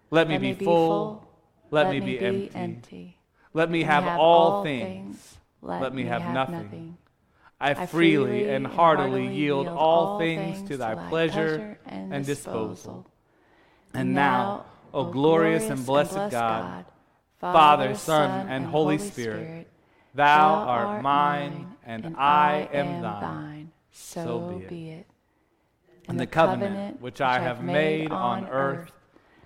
Let 0.09 0.27
me 0.27 0.39
be 0.39 0.53
full. 0.53 1.29
Let 1.69 1.91
me 1.91 1.99
be 1.99 2.19
empty. 2.55 3.19
Let 3.53 3.69
me 3.69 3.83
have 3.83 4.07
all 4.19 4.63
things. 4.63 5.37
Let 5.61 5.93
me 5.93 6.05
have 6.05 6.33
nothing. 6.33 6.97
I 7.59 7.85
freely 7.85 8.49
and 8.49 8.67
heartily 8.67 9.27
yield 9.27 9.67
all 9.67 10.19
things 10.19 10.67
to 10.69 10.77
thy 10.77 10.95
pleasure 11.09 11.77
and 11.85 12.25
disposal. 12.25 13.07
And 13.93 14.13
now, 14.13 14.65
O 14.93 15.05
glorious 15.05 15.69
and 15.69 15.85
blessed 15.85 16.31
God, 16.31 16.85
Father, 17.39 17.95
Son, 17.95 18.47
and 18.47 18.65
Holy 18.65 18.97
Spirit, 18.97 19.69
thou 20.13 20.53
art 20.53 21.01
mine, 21.01 21.67
and 21.85 22.15
I 22.17 22.67
am 22.73 23.01
thine. 23.01 23.71
So 23.91 24.61
be 24.69 24.89
it. 24.89 25.07
And 26.07 26.19
the 26.19 26.27
covenant 26.27 27.01
which 27.01 27.21
I 27.21 27.39
have 27.39 27.63
made 27.63 28.11
on 28.11 28.47
earth, 28.47 28.91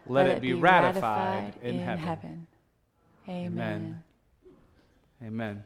let 0.08 0.28
it 0.28 0.42
be 0.42 0.54
ratified 0.54 1.54
in 1.62 1.80
heaven. 1.80 2.48
Amen. 3.28 4.04
Amen. 5.24 5.64